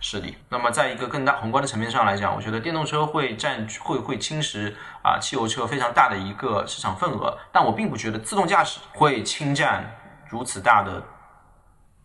[0.00, 0.36] 势力。
[0.48, 4.74] 那么，在一个更大宏观的层面上来讲，我觉得电动车会占会会侵蚀
[5.04, 9.88] 啊汽油车非常大的一个市场份额，但我并不觉得自动驾驶会侵占
[10.28, 11.00] 如此大的。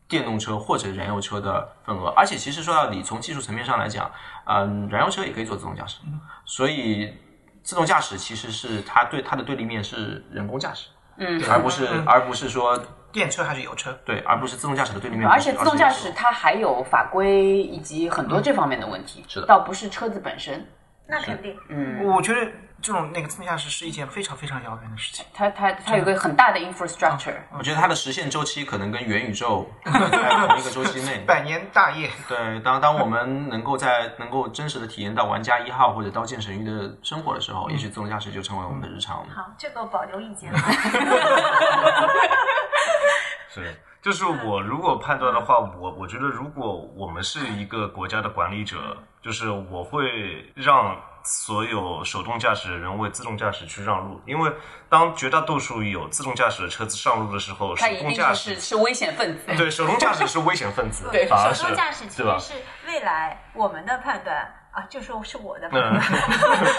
[0.08, 4.10] 电动车或者燃油车的份额，而且其实说到底，从技术层面上来讲，
[4.46, 6.00] 嗯，燃油车也可以做自动驾驶，
[6.46, 7.14] 所以
[7.62, 12.76] 自动驾驶其实是它对它的对立面是人工驾驶，嗯，而不是而不是说
[13.12, 13.98] 电车还是油车？
[14.06, 15.28] 对，而不是自动驾驶的对立面。
[15.28, 20.66] 而且自动驾驶它还有法规以及很多这方面的问题，是的倒不是车子本身。
[21.12, 21.58] 那肯定。
[21.70, 22.40] 嗯，我觉得
[22.80, 25.26] 这种那个自动驾驶是一件非常非常遥远的事情。
[25.34, 31.24] 它它它有个很大的 infrastructure，我觉得它的实现周期可能跟元宇宙在同一个周期内。
[31.26, 39.28] 百年大业，对，当当我们能够在能够真实的体验到玩家一号或者刀剑神域的生活的时候，也许自动驾驶就成为我们的日常。
[39.30, 40.54] 好，这个保留意见。
[43.50, 54.52] 是，就是我如果判断的话，我我觉得如果我们是一个国家的管理者，就是我会让所有手动驾驶的人为自动驾驶去让路，因为
[54.88, 59.44] 当绝大多数有自动驾驶的车子上路的时候，手动驾驶是是是危险分子。
[59.58, 62.40] 对手动驾驶是危险分子，对反而是手动驾驶其实？
[62.40, 62.54] 是
[62.88, 64.38] 未来我们的判断
[64.72, 66.00] 啊，就说是我的判嗯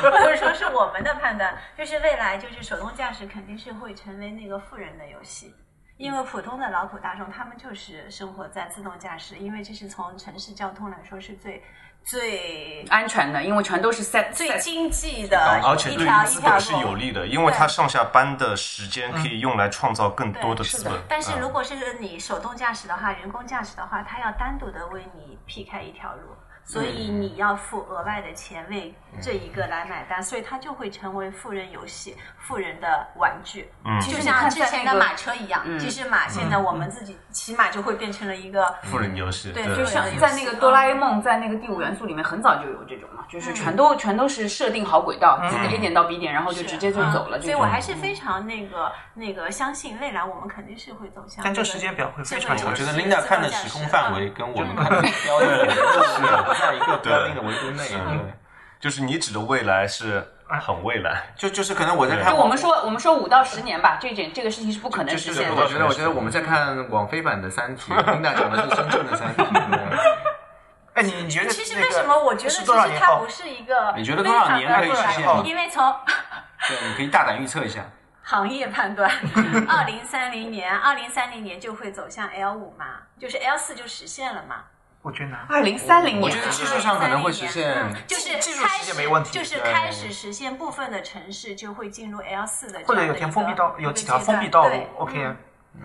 [0.01, 5.55] 断，或者说是我们的判断，就是未来就是手动驾驶肯定是会成为那个富人的游戏。
[6.01, 11.63] 因为普通的劳苦大众，他们就是生活在自动驾驶，因为这是从城市交通来说是最
[12.03, 16.95] 最安全的，因为全都是 set 最经济的而且对一条一条于资本是有路。
[16.95, 20.95] 利的，因为它上下班的时间可以用来创造更多的资本。
[21.07, 26.35] 但是嗯如果是你手动驾驶的话，人工驾驶的话，它要单独的为你劈开一条路，
[26.71, 33.69] 所以你要付额外的钱为这一个来买单，所以它就会成为富人游戏、富人的玩具。
[33.85, 33.99] 嗯。
[34.01, 35.77] 就像之前的马车一样，嗯。
[35.81, 39.75] 其实马现在我们自己骑马就会变成了一个富人游戏，对对。
[39.75, 47.39] 就像在那个哆啦 A 梦，在那个第五元素里面很早就有这种嘛，就是全都全都是设定好轨道，几个 A 点到 B 点，然后就直接就走了。
[47.39, 47.43] 嗯。
[47.43, 51.45] 所以我还是非常那个那个相信未来我们肯定是会走向。
[51.45, 57.89] 但这个时间表会非常我觉得是 Linda 看的时空范围跟我们看的标准 是不在一个特定的维度内。
[57.89, 58.35] 对，
[58.79, 65.55] 就是你指的未来是很未来，就就是可能我在看就我们说我们说五到十年吧，这件这个事情是不可能实现的。
[65.55, 69.43] 我觉得，我觉得我们在看网飞版的《三体》，Linda 讲的是真正的《三体》。
[70.95, 73.29] 哎，你你觉得其实为什么我觉得是其实它不？
[73.29, 75.95] 是一个你觉得多少年可以实现因为从
[76.67, 77.81] 对，你可以大胆预测一下。
[78.23, 79.11] 行业判断，
[79.69, 82.87] 二零三零年，二零三零年就会走向 L 五嘛，
[83.19, 84.65] 就是 L 四就实现了嘛。
[85.03, 85.47] 我觉得难。
[85.49, 95.23] 二零三零年，我觉得技术上可能会实现嗯就是技术开始实现没问题就是开始实现部分的城市就会进入 L 四的或者有条封闭道，有几条封闭道路，OK。
[95.25, 95.37] 啊。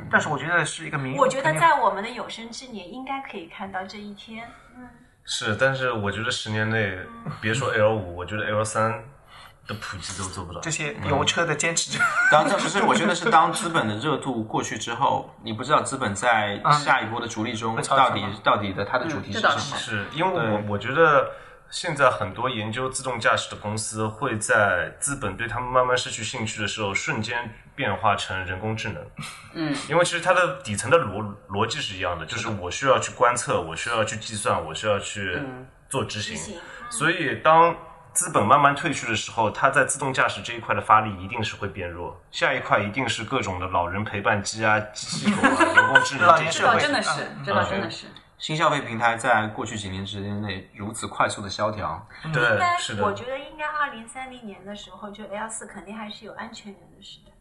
[0.10, 4.44] 但是我觉得是一个明，我觉得在我们的有生之年应该可以看到这一天。
[5.24, 6.98] 是，但是我觉得十年内，
[7.40, 9.04] 别说 L 五，我觉得 L 三
[9.68, 10.70] 的普及都做不到这。
[10.70, 12.00] 些油车的坚持者，
[12.32, 19.78] 当这不是我觉得是当资本的热度过去之后，你不知道资本在下一波的逐利中到底到底的它的主题是什么。
[19.78, 21.32] 是因为我我觉得
[21.72, 29.04] 现在很多研究自动驾驶的公司会在资本对他们慢慢失去兴趣的时候，瞬间变化成人工智能。
[29.54, 35.42] 嗯，因为其实它的底层的逻逻辑是一样的，就是我需要去观测，我需要去计算，我需要去
[35.90, 36.36] 做执行。
[36.36, 36.60] 执行
[36.92, 37.76] 所以当
[38.16, 48.08] 资本慢慢退去的时候，它在自动驾驶这一块的发力一定是会变弱，下一块一定是各种的老人陪伴机啊、机器狗啊、 人工智能这些老年社会这倒真的是，这倒真的是。
[48.38, 57.32] 新消费平台在过去几年时间内如此快速的萧条，对应该，是的，我觉得应该二零三零年的时候，就 L 四肯定还是有安全员的时代，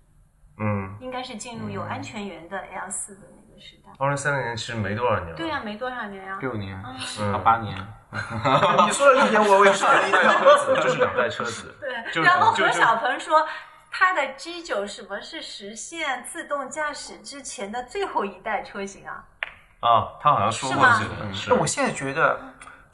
[0.59, 3.91] 嗯，应该是进入有安全员的 L 四的那个时代。
[3.99, 6.39] 二零三零年其实没多少年了，对呀、没多少年啊。
[6.41, 6.81] 六年
[7.19, 7.33] 嗯。
[7.33, 7.77] 到八年，
[8.87, 10.39] 你说了一点，我我也说了一两代。
[10.39, 13.47] 车子就是两代车子，对，然后何小鹏说。
[13.97, 19.23] 他的 G 九什么是实现自动驾驶之前的最后一代车型啊？
[19.79, 22.41] 啊，他好像说过是吗这个，是那我现在觉得，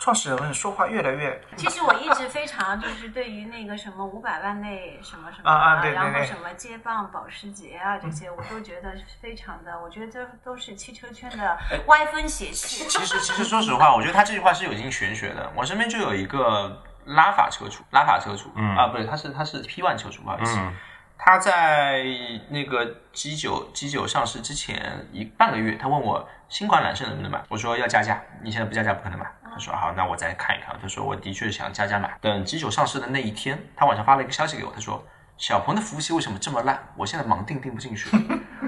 [0.00, 12.88] 创始人们说话越来越 其实我一直非常就是对于那个什么五百万内什么什么啊啊对对然后什么接棒保时捷啊这些，我都觉得非常的，我觉得这都是汽车圈的歪风邪气。
[12.88, 15.52] 其实，其实说实话，我觉得他这句话是有一定玄学的。
[15.54, 20.56] 我身边就有一个拉法车主，拉法车主，嗯啊，不对，他是他是 P one 车主，不好意思。
[20.58, 20.74] 嗯
[21.22, 22.02] 他在
[22.48, 22.82] 那个
[23.12, 29.26] G 九 G 九上市之前一半个月，他问我新款揽胜能不能买，我说要加价，你现在不加价不可能买。
[29.60, 30.74] 说好，那我再看一看。
[30.80, 32.16] 他说我的确想加加买。
[32.20, 35.04] 等 G 九上市的那一天，他晚上发了一个消息给我，他说
[35.36, 36.82] 小鹏的服务器为什么这么烂？
[36.96, 38.08] 我现在盲订订不进去。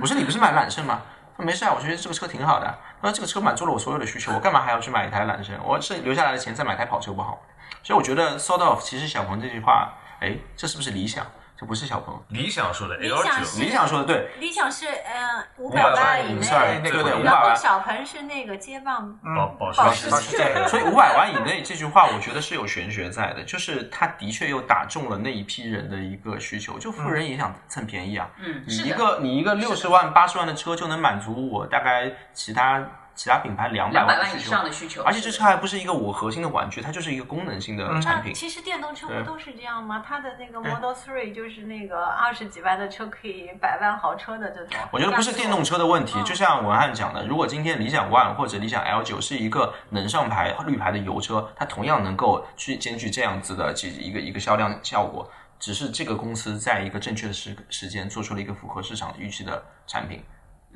[0.01, 1.03] 我说你不是买揽胜吗？
[1.35, 2.67] 他说没事啊，我觉得这个车挺好的。
[3.01, 5.59] 他说这个车满足了我所有的需求，我干嘛还要去买一台揽胜？
[5.65, 7.41] 我是留下来的钱再买台跑车不好？
[7.83, 11.27] 所以我觉得 sort of，其实小鹏这句话，哎，这是不是理想？
[11.63, 12.21] 这不是小朋友。
[12.31, 28.29] 理想说的理 L 九，想理想说的对，理想是呃五500百万万以内，对对对500然后万小鹏是那个接棒保保保时时捷，所以五百万以内这句话，我觉得是有玄学在的，就是他的确又打中了那一批人的一个需求，就富人也想蹭便宜啊。
[28.39, 28.93] 嗯，你一。
[28.93, 32.85] 个你一个六十万八十万的车就能满足我大概其他
[33.15, 38.33] 其他品牌两百万以上的需求，而且这车还不是一个我核心的玩具，它就是一个功能性的产品。
[38.33, 40.03] 那其实电动车不都是这样吗？
[40.07, 44.79] 它的那个 Model Three 就是那个二十几万的车可以百万豪车的这种。
[44.91, 55.31] 我觉得不是电动车的问题，就像文翰讲的，如果今天理想 ONE 或者理想 L 九是一个能上牌绿牌的油车，它同样能够去兼具这样子的几一个一个销量效果。
[55.59, 60.21] 只是这个公司在一个正确的时时间做出了一个符合市场预期的产品，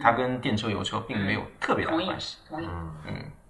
[0.01, 2.39] 它跟电车、油车并没有特别大的关系。
[2.49, 2.69] 同意。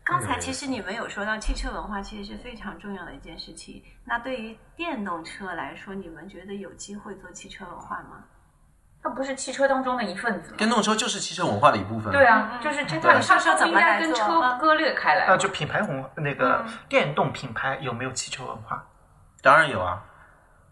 [0.04, 3.82] 刚才其实你们有说到汽车文化其实是非常重要的一件事情。
[4.04, 8.22] 那对于电动车来说，你们觉得有机会做汽车文化吗？
[9.02, 10.56] 它不是汽车当中的一份子吗？
[10.56, 12.12] 电动车就是汽车文化的一部分。
[12.12, 15.36] 对啊，就是这它对它说说怎么不应该跟车割裂开来呃，。
[15.36, 18.84] 就品牌文化那个嗯电动品牌有没有汽车文化？
[19.42, 20.00] 当然有啊。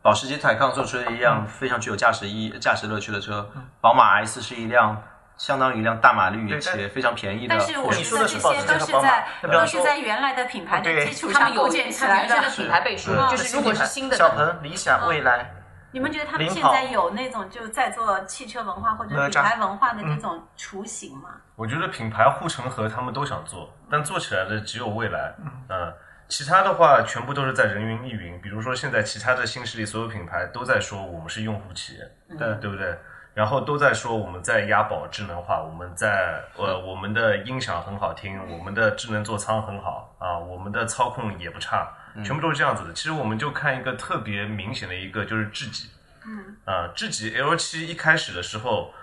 [0.00, 3.50] 保时捷泰康做出了一辆非常具有驾驶意义、驾驶乐趣的车，
[3.80, 5.02] 宝马 S 是一辆
[5.36, 12.34] 相当于一辆大马力而且非常便宜的但是我你说的觉得这些都是在都是在原来的品牌的基础上构建起来的。
[12.50, 15.50] 品牌背书，嗯就是如果是新的小，鹏、理想、未来，
[15.90, 21.30] 你们觉得他们现在有那种就在做汽车文化或者品牌文化的这种雏形吗？
[21.56, 25.34] 我觉得品牌护城河他们都想做，但做起来的只有蔚来，
[25.68, 25.92] 嗯，
[26.28, 28.40] 其他的话全部都是在人云亦云。
[28.40, 32.00] 比如说现在其他的新势力所有品牌都在说我们是用户企业，
[32.38, 32.96] 对对不对？
[33.34, 41.92] 然后都在说我们在押宝智能化，我们在呃我们的音响很好听，我们的智能座舱很好啊，我们的操控也不差，
[42.24, 42.92] 全部都是这样子的。
[42.92, 45.90] 其实我们就看一个特别明显的一个就是智己，
[46.24, 46.56] 嗯。
[46.64, 48.94] 啊，智己 L 七一开始的时候，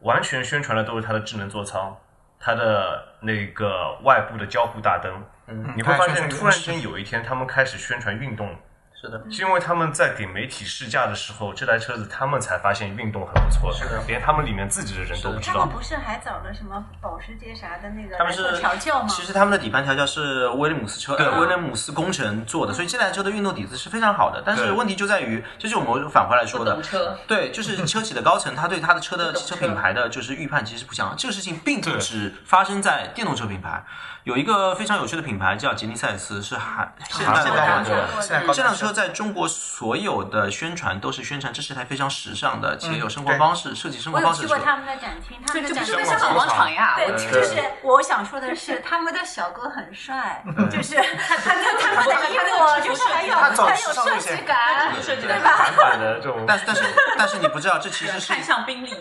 [0.00, 1.96] 完全宣传的都是它的智能座舱，
[2.38, 5.12] 它的那个外部的交互大灯。
[5.48, 5.74] 嗯。
[5.76, 8.54] 你会发现，突然间有一天，他们开始宣传运动，
[9.00, 11.14] 是的，是因为他们在给媒体试驾的。
[11.14, 14.02] 时候，这台车子他们才发现运动很不错，是的。
[14.06, 15.04] 连他们里面自己的。
[15.04, 15.74] 人都不知道他们。
[15.74, 17.88] 不是还找了什么保时捷啥的。
[17.90, 19.08] 那个他们是调教吗？
[19.08, 19.60] 其实他们的。
[19.60, 23.30] 底盘调教是威廉姆斯车，对威廉姆斯工程做的，所以这台车的。
[23.30, 24.42] 运动底子是非常好的。
[24.44, 26.80] 但是问题就在于，这就是我们返回来说的，
[27.26, 28.20] 对，就是车企的。
[28.22, 29.00] 高层，他对他的。
[29.00, 29.32] 车的。
[29.32, 30.08] 汽车品牌的。
[30.08, 31.14] 就是预判其实不强。
[31.16, 33.84] 这个事情并不只发生在电动车品牌，
[34.24, 35.22] 有一个非常有趣的。
[35.22, 38.52] 品牌叫吉尼赛斯，是韩现代的。
[38.52, 44.54] 这辆车在中国所有的宣传都是宣传这是台非常时尚的且有生活方式、设计生活方式的车。
[44.54, 46.94] 有去过他们的展厅，他这们的展厅是在香港广场呀？
[46.96, 55.56] 对，就是我想说的是，他们的小哥很帅，就是他他他他们的衣服就是很有很有设计感，设计感对吧？
[55.56, 56.82] 反版的这种，但是但 是
[57.18, 58.94] 但是你不知道，这其实是 看向宾利，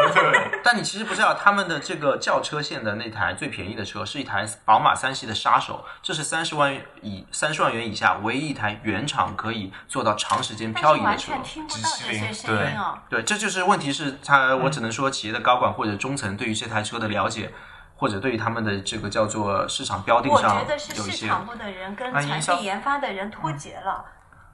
[0.62, 11.44] 但你其实不知道，他们的这个轿车线的那台最便宜的车是一台宝马三系的杀手，这是三十万元以三十万元以下唯一一台原厂可以做到长时间漂移的车是完全。
[11.44, 12.98] 听不到这些声音哦。
[13.08, 17.52] 对，这就是问题是他，我只能说企业的高管或者中层对于这台车的了解，
[17.96, 21.10] 或者对于他们的这个叫做市场标定上我觉得是。
[21.10, 24.04] 市场部的人跟产品研发的人脱节了。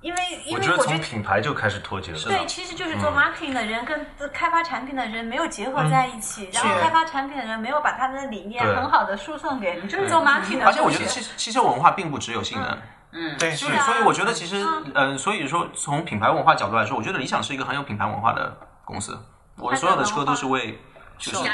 [0.03, 1.03] 因为因我觉得从为我觉得。
[1.03, 2.18] 品牌就开始脱节了。
[2.18, 10.66] 对，其实就是嗯做 marketing 的人跟开发产品的人没有结合在一起，然后开发产品的人没有把他们的理念很好的输送给你，就是做 marketing 的。
[10.66, 12.79] 而且我觉得汽汽车文化并不只有性能，
[13.17, 14.62] 嗯，对，所以所以我觉得其实，
[14.95, 18.55] 嗯、所以说从品牌文化角度来说，我觉得理想是一个很有品牌文化的
[18.85, 19.19] 公司。
[19.57, 20.79] 我所有的车都是为，
[21.17, 21.51] 就是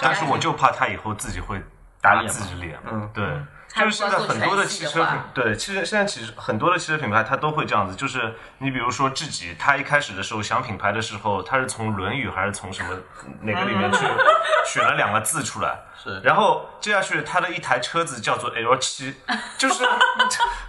[0.00, 1.60] 但是我就怕他以后自己会
[2.00, 2.78] 打自己脸。
[2.88, 3.10] 嗯。
[3.12, 3.24] 对。
[3.74, 12.96] 就是现在很多的汽车对，其实现在其实很多的汽车品牌它都会这样子，就是你比如说自己，他一开始的时候想品牌的时候，他是从《论语》还是从什么
[13.42, 13.98] 哪个里面去
[14.64, 16.18] 选了两个字出来，是。
[16.20, 19.14] 然后接下去他的一台车子叫做 L 七，
[19.58, 19.84] 就是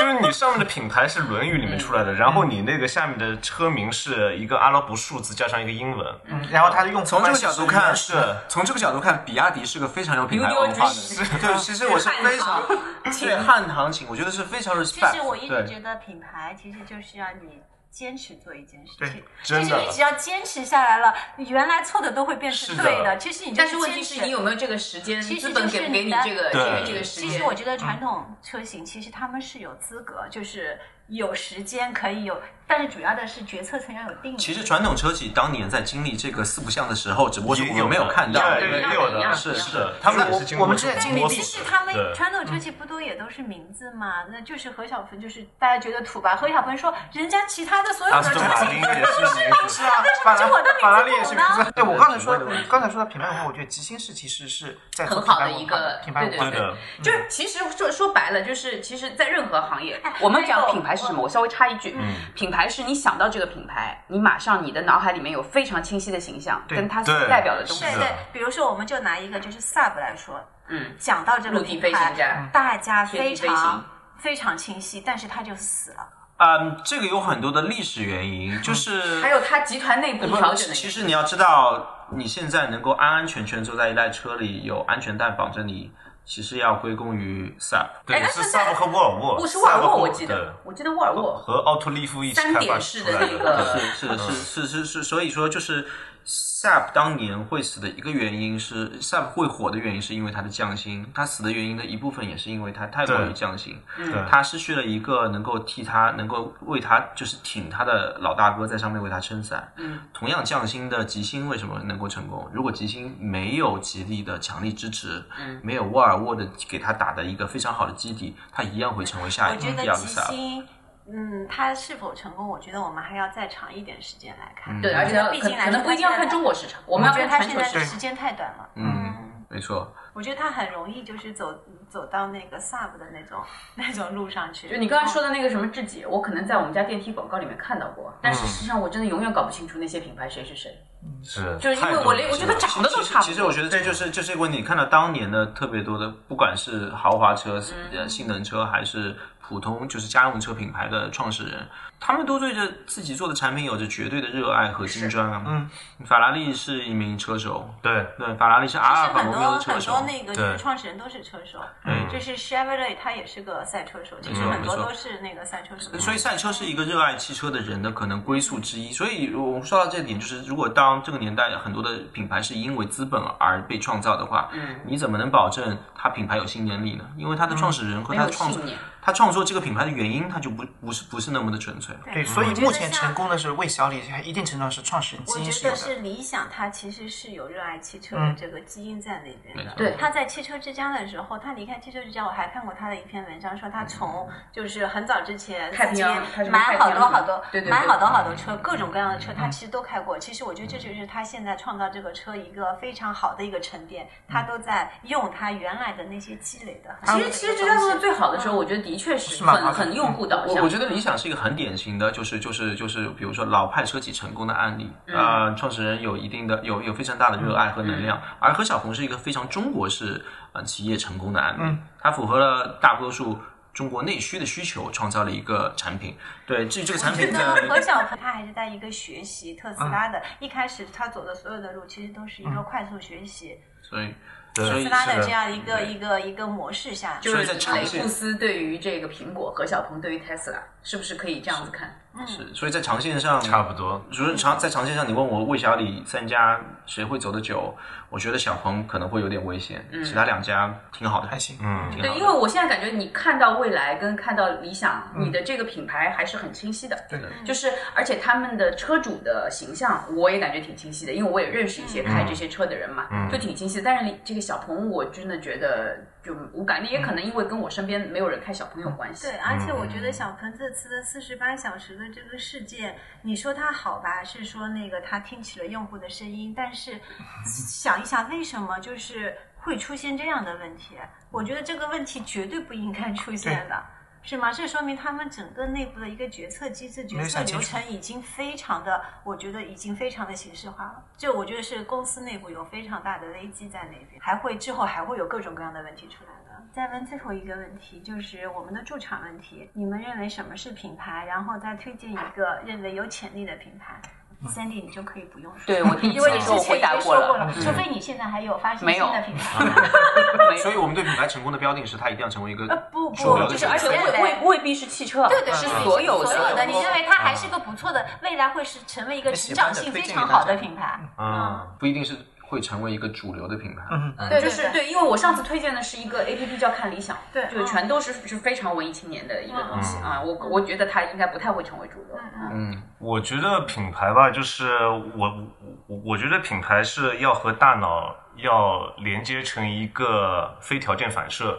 [0.00, 8.14] 就是你上面的品牌是《论语》里面出来的，然后你那个下面的车名是一个阿拉伯数字加上一个英文，嗯，然后它的用户从这个角度看，是。
[8.48, 10.94] 从这个角度看，比亚迪是个非常有品牌文化的。
[11.40, 15.14] 对，其实我是非常对汉唐情，我觉得是非常其 respect。
[15.14, 19.22] 实我一直觉得品牌其实就是要你坚持做一件事情。
[19.42, 23.18] 真的其实你只要坚持下来了，你原来错的都会变成对的。
[23.18, 27.30] 其实你就但是问题坚持是你有没有这个时间，其实资本就是给你这个对给你这个时间？
[27.30, 30.78] 其实我觉得传统车型其实他们是有资格，就是
[31.08, 32.40] 有时间可以有，
[32.70, 34.36] 但是主要的是决策层要有定力。
[34.36, 38.40] 其实传统车企当年在经历这个四不像的时候，只不过是我们没有看到。
[38.40, 44.22] 对，也有的，是是的，他们也是经过我们之前经历摸索其实他们传统车企不都也都是名字嘛？
[44.30, 46.36] 那就是何小鹏，就是大家觉得土吧？
[46.36, 51.72] 何小鹏说，人家其他的所有的车型顿马丁也是名字是啊，法拉就我的名字法拉利也是名字。
[51.72, 61.20] 对我刚才说，刚才说的品牌文化，我觉得吉星是其实是在很好的一个品牌文化对对的，就是其实说说白了，就是其实，在任何行业，我们讲品牌是什么？
[61.20, 61.96] 我稍微插一句，
[62.34, 67.94] 品牌是你想到这个品牌，你马上你的脑海里面有非常清晰的形象，跟它所代表的东西对。
[67.94, 73.84] 对，比如说我们就拿一个就是 Sub 来说，嗯，讲到这个陆地飞品牌大家非常
[74.18, 76.08] 非常清晰，但是它就死了。
[76.38, 80.74] 嗯，这个有很多的历史原因，就是还有它集团内部调整的。
[80.74, 85.92] 其实你要知道，你现在能够安安全全坐在一辆车里，有安全带绑着你，
[86.24, 87.86] 其实要归功于 SAP。
[88.06, 95.86] 对，哎是萨博和沃尔沃，不是沃尔沃，我记得，我记得沃尔沃和奥托利夫一起开发出来那个对是是是是是，所以说就是
[96.30, 109.72] SAP 当年会死的一个原因是 SAP 会火的原因是因为它的匠心，它死的原因的一部分也是因为它太过于对降薪，嗯对它失去了一个能够替他能够为他就是挺他的老大哥在上面为他撑伞。
[109.76, 112.48] 嗯，同样匠心的吉星为什么能够成功？
[112.52, 120.62] 如果吉星没有吉利的强力支持，嗯，没有沃尔沃的给他打的一个非常好的基底，他一样会成为下一个第二个 SAP。
[121.10, 124.80] 星，嗯，它是否成功，我觉得我们还要再长一点时间来看。
[124.80, 127.72] 对，而且毕竟来说可能不一定要看中国市场，我们要觉得它看全球市场。
[127.72, 128.68] 现在是时间太短了。
[128.76, 129.14] 嗯，
[129.48, 129.92] 没错。
[130.12, 131.54] 我觉得它很容易就是走
[131.88, 133.38] 走到那个 sub 的那种
[133.76, 134.68] 那种路上去。
[134.68, 140.76] 就你刚才说的那个什么智己，我可能在我们家电梯广告里面看到过，但事实上我真的永远搞不清楚那些品牌谁是谁，
[141.22, 143.28] 是，就是因为我连我觉得长得都差不多。
[143.30, 144.58] 其实我觉得这就是就是一个问题。
[144.58, 149.16] 你看到当年的特别多的，不管是豪华车、呃性能车，还是
[149.50, 151.68] 普通就是家用车品牌的创始人，
[152.00, 155.44] 他们都对着自己做的产品有着绝对的热爱和金砖啊。
[155.46, 155.68] 嗯，
[156.06, 159.92] 法拉利是一名车手，对，对，法拉利是阿尔法罗密欧车手。
[159.92, 165.96] 多那个就是对创始人都是车手，嗯就是 Chevrolet 他也是个赛车手，其实嗯很多都是那个赛车手。
[165.98, 168.92] 所以赛车是一个热爱汽车的人的可能归宿之一。
[168.92, 177.04] 所以我们说到这点，就是如果当这个年代很多的品牌是因为资本而被创造的话，嗯你怎么能保证它品牌有信念力呢？
[177.18, 181.89] 因为它的创始人和没有他的创作信念，他创作这个品牌的原因，他就不不是不是那么的纯粹。
[182.12, 185.76] 对，所以目前成功的是魏小李，还一定程度上是创始人我基因是有的。
[185.76, 188.36] 觉得是理想，他其实是有热爱汽车的嗯。
[188.36, 189.72] 这个基因在那边的。
[189.76, 189.96] 对。
[189.98, 196.06] 他在汽车之家的时候，他离开汽车之家，我还看过他的一篇文章，说他从就是很早之前太平
[196.50, 200.18] 买好多好多，对对对买好多好多车，各种各样的车，他其实都开过。
[200.18, 206.94] 其实我觉得这就是他现在创造这个车一个非常好的一个沉淀，他都在用他原来的那些积累的。
[207.06, 210.56] 其实其实这家做的最好的时候，我觉得的确是很很用户导向。
[210.56, 214.90] 我我觉得理想是一个很典型的，就是就是就是，比如说老派车企成功的案例。
[215.06, 223.38] 呃，创始人有一定的有有非常大的热爱和能量，而何小鹏是一个非常中国式呃企业成功的案例，它符合了大多数。
[223.72, 226.16] 中国内需的需求，创造了一个产品。
[226.44, 233.56] 对，至于这个产品呢何小鹏他还是在一个学习特斯拉的，一开始他走的所有的路其实都是一个快速学习。
[233.80, 234.12] 所以
[234.52, 241.96] 对所以斯拉的是的这样一个一个一个模式下，就是在长线雷布斯对于这个苹果，何小鹏对于 Tesla，是不是可以这样子看？
[242.26, 244.04] 是，所以在长线上差不多。
[244.10, 247.74] 就是长在长线上，你问我魏小李三家谁会走得久？
[248.10, 251.56] 我觉得小鹏可能会有点危险，其他两家挺好的，还行。
[251.62, 252.20] 嗯，对，挺好的。
[252.20, 256.98] 因为我现在感觉你看到未来跟看到理想，你的这个品牌还是很清晰的。
[257.08, 263.84] 对的就是而且他们的车主的形象，我也感觉挺清晰的，因为我也认识一些开这些车的人嘛，就挺清晰的。
[263.84, 269.28] 但是你这个小鹏，我真的觉得就无感，觉也可能因为跟我身边没有人开小鹏有关系。
[269.28, 276.98] 对，而且我觉得小鹏这次的四十八小时的这个事件，你说它好吧，是说那个他听取了用户的声音，但是
[277.46, 280.96] 想一想，为什么就是会出现这样的问题？
[281.30, 283.84] 我觉得这个问题绝对不应该出现的。
[284.22, 284.52] 是吗？
[284.52, 291.02] 这说明他们整个内部的一个决策机制、决策流程已经非常的，我觉得已经非常的形式化了。
[291.16, 296.62] 就我觉得是公司内部有非常大的危机在那边，还会之后还会有各种各样的问题出来的。
[296.70, 299.70] 再问最后一个问题，就是我们的驻场问题。
[299.72, 301.24] 你们认为什么是品牌？
[301.24, 304.02] 然后再推荐一个认为有潜力的品牌。
[304.48, 310.56] Sandy，你就可以不用说，对我第一因为你前已回答过经说过了了，除非你现在还有发行新的品 牌。
[310.56, 313.16] 所以我们对品牌成功的标定是它一定要成为一个呃不不，
[313.48, 316.80] 就是而且未未未必是汽车，对对，是所有所有的，你。
[316.80, 320.98] 认为它还是个不错的，未来会是成为一个成长性非常好的品牌。
[321.18, 322.16] 嗯，不一定是
[322.50, 323.82] 会成为一个主流的品牌。
[323.92, 332.18] 嗯，对就是对，因为我上次推荐的是一个 A P P 叫看理想，对就全都是是非常文艺青年的一个东西啊，我我觉得它应该不太会成为主流。
[332.34, 334.76] 嗯嗯，我觉得品牌吧，就是
[335.16, 335.48] 我
[335.86, 341.56] 我我觉得品牌是要和大脑要连接成一个非条件反射，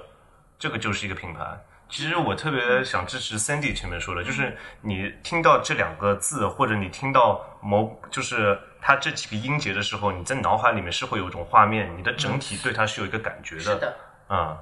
[0.60, 1.46] 这个就是一个品牌。
[1.88, 13.62] 其实我特别想支持 Sandy 前面说的，就是你听到这两个字，或者你听到某就是它这几个音节的时候，你在脑海里面是会有一种画面，你的整体对它是有一个感觉的。
[13.62, 13.96] 是的，
[14.30, 14.58] 嗯，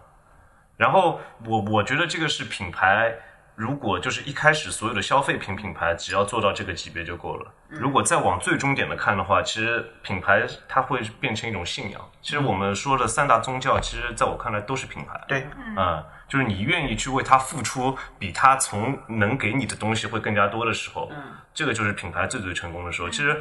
[0.78, 3.13] 然后我我觉得这个是品牌，
[3.55, 7.51] 如果就是一开始所有的消费品品牌，只要做到这个级别就够了。
[7.67, 12.01] 如果再往最终点的看的话，其实品牌它会变成一种信仰。
[12.22, 15.22] 其实我们说的三大宗教，其实在我看来都是品牌。
[15.28, 15.47] 对，
[15.78, 23.09] 嗯，就是你愿意去为它付出，比它从能给你的东西会更加多的时候，嗯，这个就是品牌最最成功的时候。
[23.09, 23.39] 其实，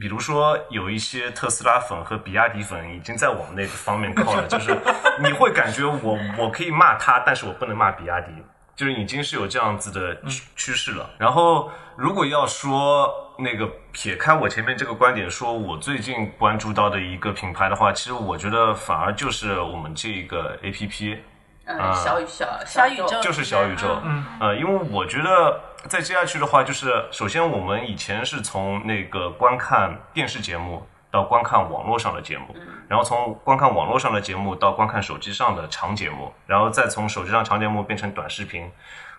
[0.00, 4.76] 比如说有一些特斯拉粉和比亚迪粉已经在往那个方面靠了，就是
[5.20, 8.32] 你会感觉我 我可以骂他，但是我不能骂比亚迪。
[8.76, 11.08] 就是已经是有这样子的趋趋势了。
[11.16, 21.18] 然后，如果要说那个撇开我前面这个观点，说我最近关注到的一个品牌的话，其实我觉得反而就是我们这个 A P P，
[21.66, 24.00] 嗯，小宇小小宇宙就是小宇宙。
[24.02, 32.56] 嗯，呃，因为我觉得再接下去的话，就是首先我们以前是从那个观看电视节目到观看网络上的节目，
[32.88, 38.70] 然后从观看网络上的节目到观看手机上的长节目，然后再从手机上长节目变成短视频。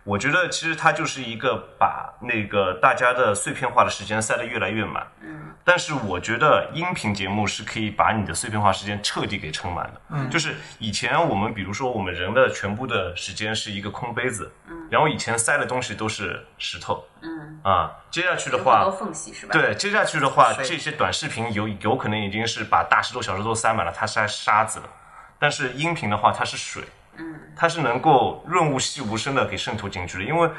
[0.05, 5.05] 我觉得其实它就是一个把那个大家的碎片化的时间塞得越来越满。
[5.21, 10.01] 嗯，但是我觉得音频节目是可以把你的碎片化时间彻底给撑满的。
[10.11, 17.03] 嗯，就是以前我们比如说我们人的全部的时间是一个空杯子，嗯，然后以前塞的东西都是石头。
[17.21, 24.85] 嗯，啊，接下去的话缝隙是吧？，对，接下去的话，这些短视频有有可能已经是把大石头、小石头塞满了，它塞沙子了。
[25.39, 26.83] 但是音频的话，它是水，
[27.17, 30.23] 嗯，它是能够润物细无声的给渗透进去的。
[30.23, 30.49] 因为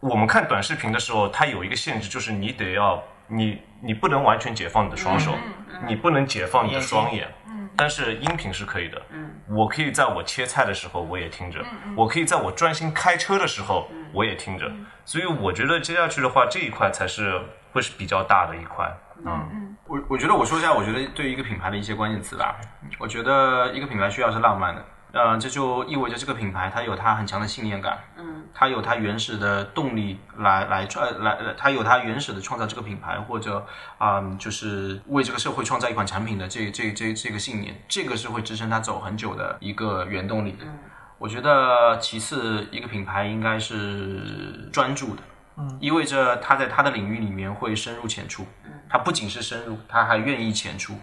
[0.00, 5.32] 我们看短视频的时候，它有一个限制，就是你得要你你不能完全解放你的双手，
[5.86, 7.28] 你不能解放你的双眼。
[7.76, 11.64] 但是音频是可以的，嗯，我可以在我切菜的时候我也听着，
[11.96, 14.70] 我可以在我专心开车的时候我也听着，
[15.06, 17.40] 所以我觉得接下去的话，这一块才是
[17.72, 18.86] 会是比较大的一块，
[19.24, 19.76] 嗯。
[19.86, 22.54] 我我觉得我说一下，我觉得对于一个品牌的一些关键词吧。
[22.98, 33.66] 我觉得一个品牌需要是浪漫的，呃，这就意味着这个品牌它有它很强的信念感，嗯，它有它原始的动力来来创来，呃它有它原始的创造这个品牌或者
[33.98, 40.56] 啊、就是为这个社会创造一款产品的这这这这个信念，这个是会支撑它走很久的一个原动力。
[40.60, 40.78] 嗯，
[41.18, 45.22] 我觉得其次一个品牌应该是专注的。
[45.56, 48.46] 嗯意味着它在它的领域里面会深入浅出，
[48.90, 50.98] 他不仅是深入，他还愿意浅出，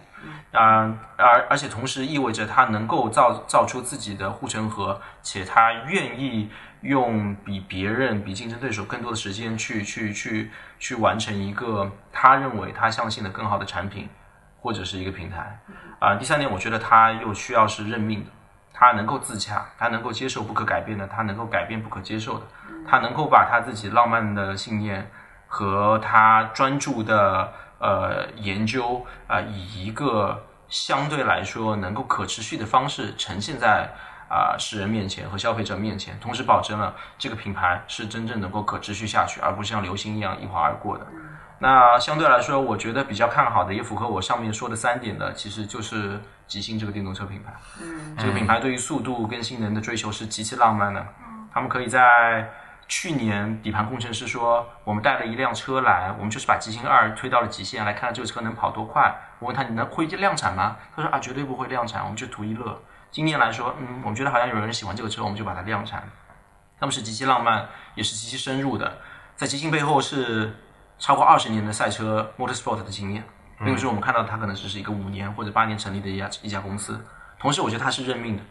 [0.52, 6.50] 啊、而而且同时意味着他能够造造出自己的护城河，且他愿意
[6.82, 14.08] 用比别人、比竞争对手更多的时间去去去去完成一个他认为他相信的更好的产品
[14.60, 15.58] 或者是一个平台。
[15.98, 18.30] 啊、第三点，我觉得他又需要是认命的，
[18.72, 22.44] 他能够自洽，他能够接受不可改变的，他能够改变不可接受的。
[22.86, 25.10] 他能够把他自己浪漫的信念
[25.46, 33.88] 和他专注的呃研究啊、以一个相对来说能够可持续的方式呈现在
[34.28, 41.06] 啊、世人面前和消费者面前，同时保证了这个品牌是真正能够可持续下去，而不是像流行一样一划而过的。
[41.60, 47.52] 那相对来说，我觉得比较看好的，也符合我上面说的三点的，其实就是极星这个电动车品牌。
[47.80, 51.00] 嗯，这个品牌对于速度跟性能的追求是极其浪漫的。
[51.00, 52.48] 嗯他们可以在
[52.88, 59.14] 去年底盘工程师说，我们带了一辆车来，我们就是把极星二推到了极限，来看看这个车能跑多快。
[59.38, 60.78] 我问他，你能会量产吗？
[60.96, 62.80] 他说啊，绝对不会量产，我们就图一乐。
[63.10, 66.02] 今年来说，嗯，我们觉得好像有人喜欢这个车，我们就把它量产。
[66.80, 68.98] 他们是极其浪漫，也是极其深入的。
[69.36, 70.56] 在极星背后是
[70.98, 73.22] 超过二十年的赛车 motorsport 的经验，
[73.58, 77.04] 并不是我们看到它可能只是一个五年或者八年成立的一家一家公司。
[77.38, 78.42] 同时，我觉得它是认命的，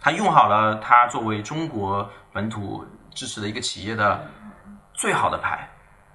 [0.00, 4.28] 它用好了它作为中国本土支持的一个企业的
[4.92, 5.68] 最好的牌，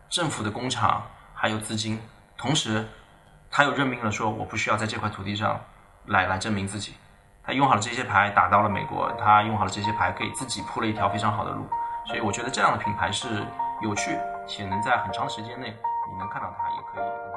[0.10, 1.02] 政府的工厂
[1.34, 2.00] 还有资金，
[2.38, 2.88] 同时
[3.50, 5.60] 他又任命了，说我不需要在这块土地上
[6.08, 6.96] 来来证明自己。
[7.42, 11.68] 他用好了这些牌，打到了美国，他用好了这些牌，给自己铺了一条非常好的路。
[12.06, 13.44] 所以我觉得这样的品牌是
[13.82, 15.70] 有趣，且能在很长时间内
[16.12, 17.29] 你能看到它，也可以。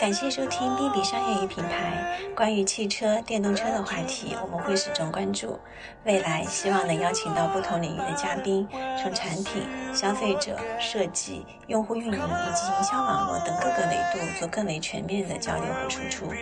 [0.00, 5.58] 感谢收听 B B 商业与品牌关于汽车、电动车的话题，我们会始终关注。
[6.04, 8.66] 未来希望能邀请到不同领域的嘉宾，
[9.00, 16.32] 从产品、消费者、设计、用户运营以及营销网络等各个维度做更为全面的交流和输出。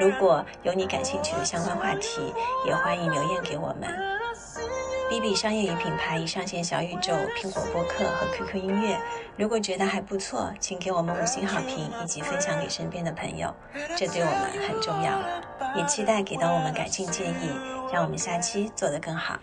[0.00, 2.32] 如果有你感兴趣的相关话题，
[2.64, 3.88] 也欢迎留言给我们。
[5.08, 9.00] B B 商业与品牌已上线小宇宙、苹果播客和 QQ 音乐。
[9.38, 13.54] 如果觉得还不错，请给我们五星好评以及分享给身边的朋友，
[13.96, 15.18] 这对我们很重要。
[15.74, 17.50] 也期待给到我们改进建议，
[17.90, 19.38] 让我们下期做得更好。